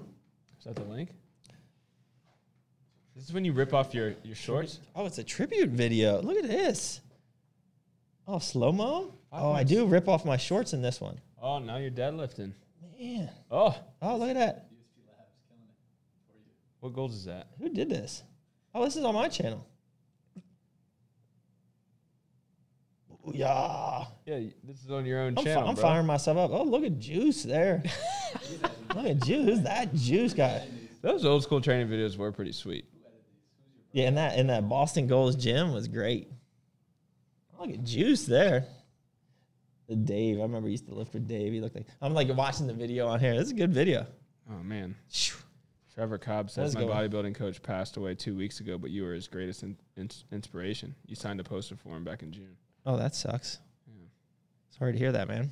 [0.59, 1.09] Is that the link?
[3.15, 4.79] This is when you rip off your, your shorts.
[4.95, 6.21] Oh, it's a tribute video.
[6.21, 6.99] Look at this.
[8.27, 9.13] Oh, slow mo.
[9.31, 11.19] Oh, I do rip off my shorts in this one.
[11.41, 12.51] Oh, now you're deadlifting.
[12.99, 13.29] Man.
[13.49, 14.64] Oh, Oh, look at that.
[16.85, 17.47] What goals is that?
[17.59, 18.21] Who did this?
[18.75, 19.65] Oh, this is on my channel.
[23.33, 24.03] Yeah.
[24.27, 25.81] Yeah, this is on your own I'm, fi- channel, I'm bro.
[25.81, 26.51] firing myself up.
[26.53, 27.81] Oh, look at Juice there.
[28.95, 29.45] look at Juice.
[29.45, 30.67] Who's that Juice guy?
[31.01, 32.85] Those old school training videos were pretty sweet.
[33.91, 36.29] Yeah, and that and that Boston Gold's gym was great.
[37.59, 38.67] Look at Juice there.
[39.89, 41.51] The Dave, I remember I used to lift with Dave.
[41.51, 43.33] He looked like I'm like watching the video on here.
[43.33, 44.05] This is a good video.
[44.51, 45.37] Oh man, Phew.
[45.95, 47.07] Trevor Cobb says Let's my go.
[47.07, 50.93] bodybuilding coach passed away two weeks ago, but you were his greatest in, in, inspiration.
[51.07, 52.57] You signed a poster for him back in June.
[52.85, 53.59] Oh, that sucks.
[53.87, 54.07] Yeah.
[54.77, 55.51] Sorry to hear that, man.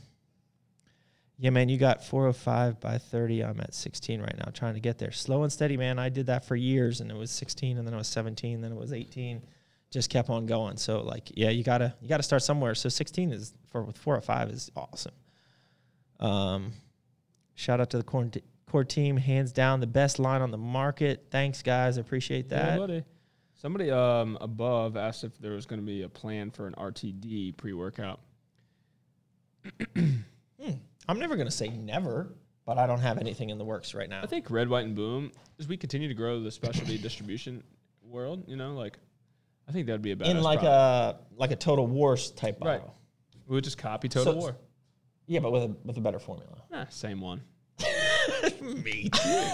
[1.39, 3.43] Yeah, man, you got 405 by 30.
[3.43, 5.11] I'm at 16 right now, trying to get there.
[5.11, 5.97] Slow and steady, man.
[5.97, 8.71] I did that for years, and it was 16, and then it was 17, then
[8.71, 9.41] it was 18.
[9.91, 10.75] Just kept on going.
[10.77, 12.73] So, like, yeah, you gotta you gotta start somewhere.
[12.75, 15.13] So 16 is for with 405 is awesome.
[16.19, 16.73] Um,
[17.53, 18.29] shout out to the core,
[18.73, 21.27] core team, hands down the best line on the market.
[21.29, 21.99] Thanks, guys.
[21.99, 22.79] I appreciate Yeah, that.
[22.79, 23.03] buddy.
[23.53, 27.55] Somebody um, above asked if there was going to be a plan for an RTD
[27.55, 28.19] pre workout.
[29.95, 32.33] I'm never gonna say never,
[32.65, 34.21] but I don't have anything in the works right now.
[34.23, 37.61] I think Red, White, and Boom, as we continue to grow the specialty distribution
[38.05, 38.97] world, you know, like,
[39.67, 41.21] I think that'd be a badass in like product.
[41.35, 42.79] a like a Total Wars type Right.
[42.79, 42.95] bottle.
[43.47, 44.55] We would just copy Total So- War.
[45.27, 46.63] Yeah, but with a with a better formula.
[46.71, 47.41] Nah, same one.
[48.63, 49.49] Me too.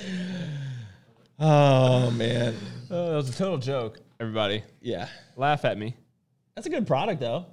[1.38, 2.54] oh man.
[2.90, 3.98] Oh, that was a total joke.
[4.20, 5.08] Everybody, Yeah.
[5.36, 5.94] laugh at me.
[6.54, 7.46] That's a good product though.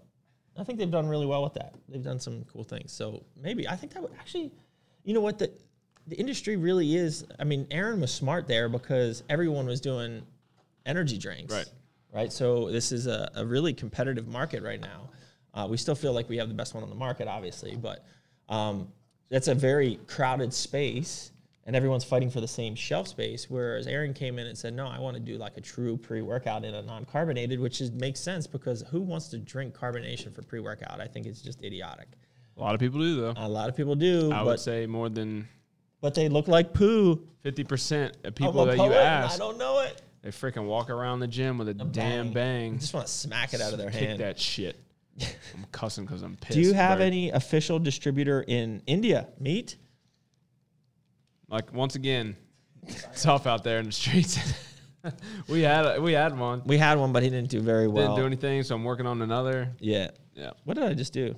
[0.58, 1.74] I think they've done really well with that.
[1.90, 2.92] They've done some cool things.
[2.92, 4.52] So maybe I think that would actually
[5.04, 5.52] you know what the
[6.08, 10.24] the industry really is I mean Aaron was smart there because everyone was doing
[10.86, 11.54] energy drinks.
[11.54, 11.70] Right.
[12.14, 12.34] Right.
[12.34, 15.10] So this is a, a really competitive market right now.
[15.54, 18.06] Uh, we still feel like we have the best one on the market, obviously, but
[18.50, 18.88] um,
[19.30, 21.32] that's a very crowded space
[21.66, 23.50] and everyone's fighting for the same shelf space.
[23.50, 26.22] Whereas Aaron came in and said, No, I want to do like a true pre
[26.22, 30.34] workout in a non carbonated, which is, makes sense because who wants to drink carbonation
[30.34, 31.00] for pre workout?
[31.00, 32.08] I think it's just idiotic.
[32.58, 33.34] A lot of people do, though.
[33.38, 35.48] A lot of people do, I would but, say more than
[36.02, 37.22] but they look like poo.
[37.46, 40.02] 50% of people that you ask, I don't know it.
[40.22, 42.34] they freaking walk around the gym with a, damn bang.
[42.34, 42.74] bang.
[42.76, 44.20] I just want to smack it out of their Kick hand.
[44.20, 44.76] that shit.
[45.22, 46.54] I'm cussing because I'm pissed.
[46.54, 49.28] Do you have any official distributor in India?
[49.40, 49.78] Meat?
[51.50, 52.36] Like once again,
[53.18, 54.40] tough out there in the streets.
[55.48, 56.62] we had we had one.
[56.66, 58.08] We had one, but he didn't do very well.
[58.16, 59.70] Didn't do anything, so I'm working on another.
[59.80, 60.12] Yeah.
[60.34, 60.52] Yeah.
[60.64, 61.36] What did I just do?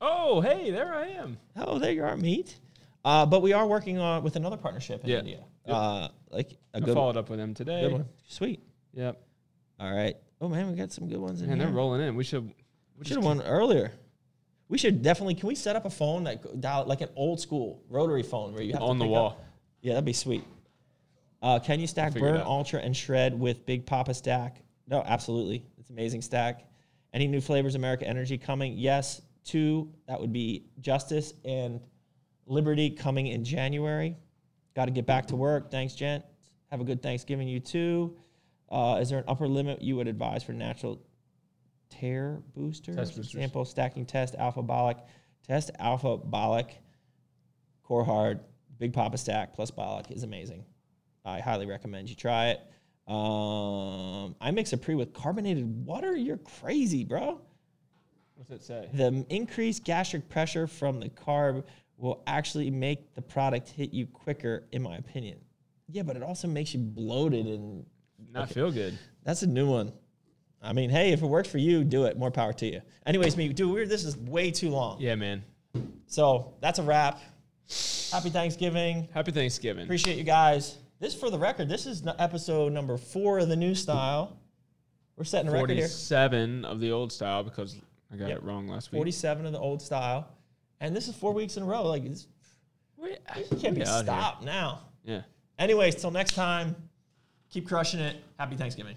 [0.00, 1.38] Oh, hey, there I am.
[1.56, 2.58] Oh, there you are, meat.
[3.06, 5.18] Uh, but we are working on with another partnership in Yeah.
[5.20, 5.44] India.
[5.66, 5.74] Yep.
[5.76, 7.86] Uh, like a I good, followed up with them today.
[7.88, 8.04] one.
[8.28, 8.60] Sweet.
[8.92, 9.18] Yep.
[9.80, 10.16] All right.
[10.42, 11.66] Oh man, we got some good ones in Man, here.
[11.66, 12.16] they're rolling in.
[12.16, 12.52] We should.
[12.98, 13.92] We should have won earlier.
[14.68, 15.34] We should definitely.
[15.34, 18.62] Can we set up a phone that dial like an old school rotary phone where
[18.62, 19.30] you have to on the wall.
[19.30, 19.44] up-
[19.82, 20.44] Yeah, that'd be sweet.
[21.42, 24.62] Uh, can you stack burn, ultra, and shred with Big Papa stack?
[24.88, 25.64] No, absolutely.
[25.78, 26.64] It's amazing stack.
[27.12, 27.74] Any new flavors?
[27.74, 28.78] America Energy coming?
[28.78, 29.20] Yes.
[29.44, 29.90] Two.
[30.08, 31.80] That would be Justice and
[32.46, 34.16] Liberty coming in January.
[34.74, 35.70] Got to get back to work.
[35.70, 36.24] Thanks, gent.
[36.70, 38.16] Have a good Thanksgiving, you too.
[38.70, 40.98] Uh, is there an upper limit you would advise for natural
[42.00, 42.96] tear boosters?
[42.96, 43.34] Test boosters.
[43.34, 45.00] Example: stacking test alpha bolic,
[45.46, 46.70] test alpha bolic,
[47.82, 48.40] core hard,
[48.78, 50.64] big papa stack plus bolic is amazing.
[51.24, 52.60] I highly recommend you try it.
[53.06, 56.16] Um, I mix a pre with carbonated water.
[56.16, 57.40] You're crazy, bro.
[58.34, 58.88] What's it say?
[58.92, 61.64] The increased gastric pressure from the carb
[61.96, 65.38] will actually make the product hit you quicker, in my opinion.
[65.88, 67.84] Yeah, but it also makes you bloated, and
[68.32, 68.98] Not feel good.
[69.22, 69.92] that's a new one.
[70.64, 72.16] I mean, hey, if it works for you, do it.
[72.18, 72.80] More power to you.
[73.06, 75.00] Anyways, me, dude, we're, this is way too long.
[75.00, 75.44] Yeah, man.
[76.06, 77.20] So that's a wrap.
[78.12, 79.08] Happy Thanksgiving.
[79.12, 79.84] Happy Thanksgiving.
[79.84, 80.78] Appreciate you guys.
[81.00, 84.38] This, for the record, this is n- episode number four of the new style.
[85.16, 85.82] We're setting a record here.
[85.82, 87.76] Forty-seven of the old style because
[88.12, 88.38] I got Yep.
[88.38, 88.98] it wrong last week.
[88.98, 90.28] 47 of the old style.
[90.80, 91.82] And this is four weeks in a row.
[91.84, 92.26] Like, it's,
[92.96, 94.04] Wait, it can't be get out here.
[94.04, 94.82] stopped now.
[95.04, 95.22] Yeah.
[95.58, 96.74] Anyways, till next time,
[97.50, 98.16] keep crushing it.
[98.38, 98.96] Happy Thanksgiving.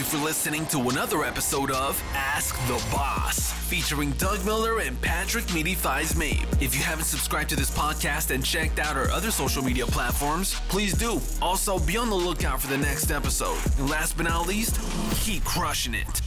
[0.00, 5.52] You for listening to another episode of Ask the Boss, featuring Doug Miller and Patrick
[5.52, 6.40] Meaty Thighs Mabe.
[6.62, 10.58] If you haven't subscribed to this podcast and checked out our other social media platforms,
[10.70, 11.20] please do.
[11.42, 13.58] Also, be on the lookout for the next episode.
[13.78, 14.80] And last but not least,
[15.22, 16.22] keep crushing it.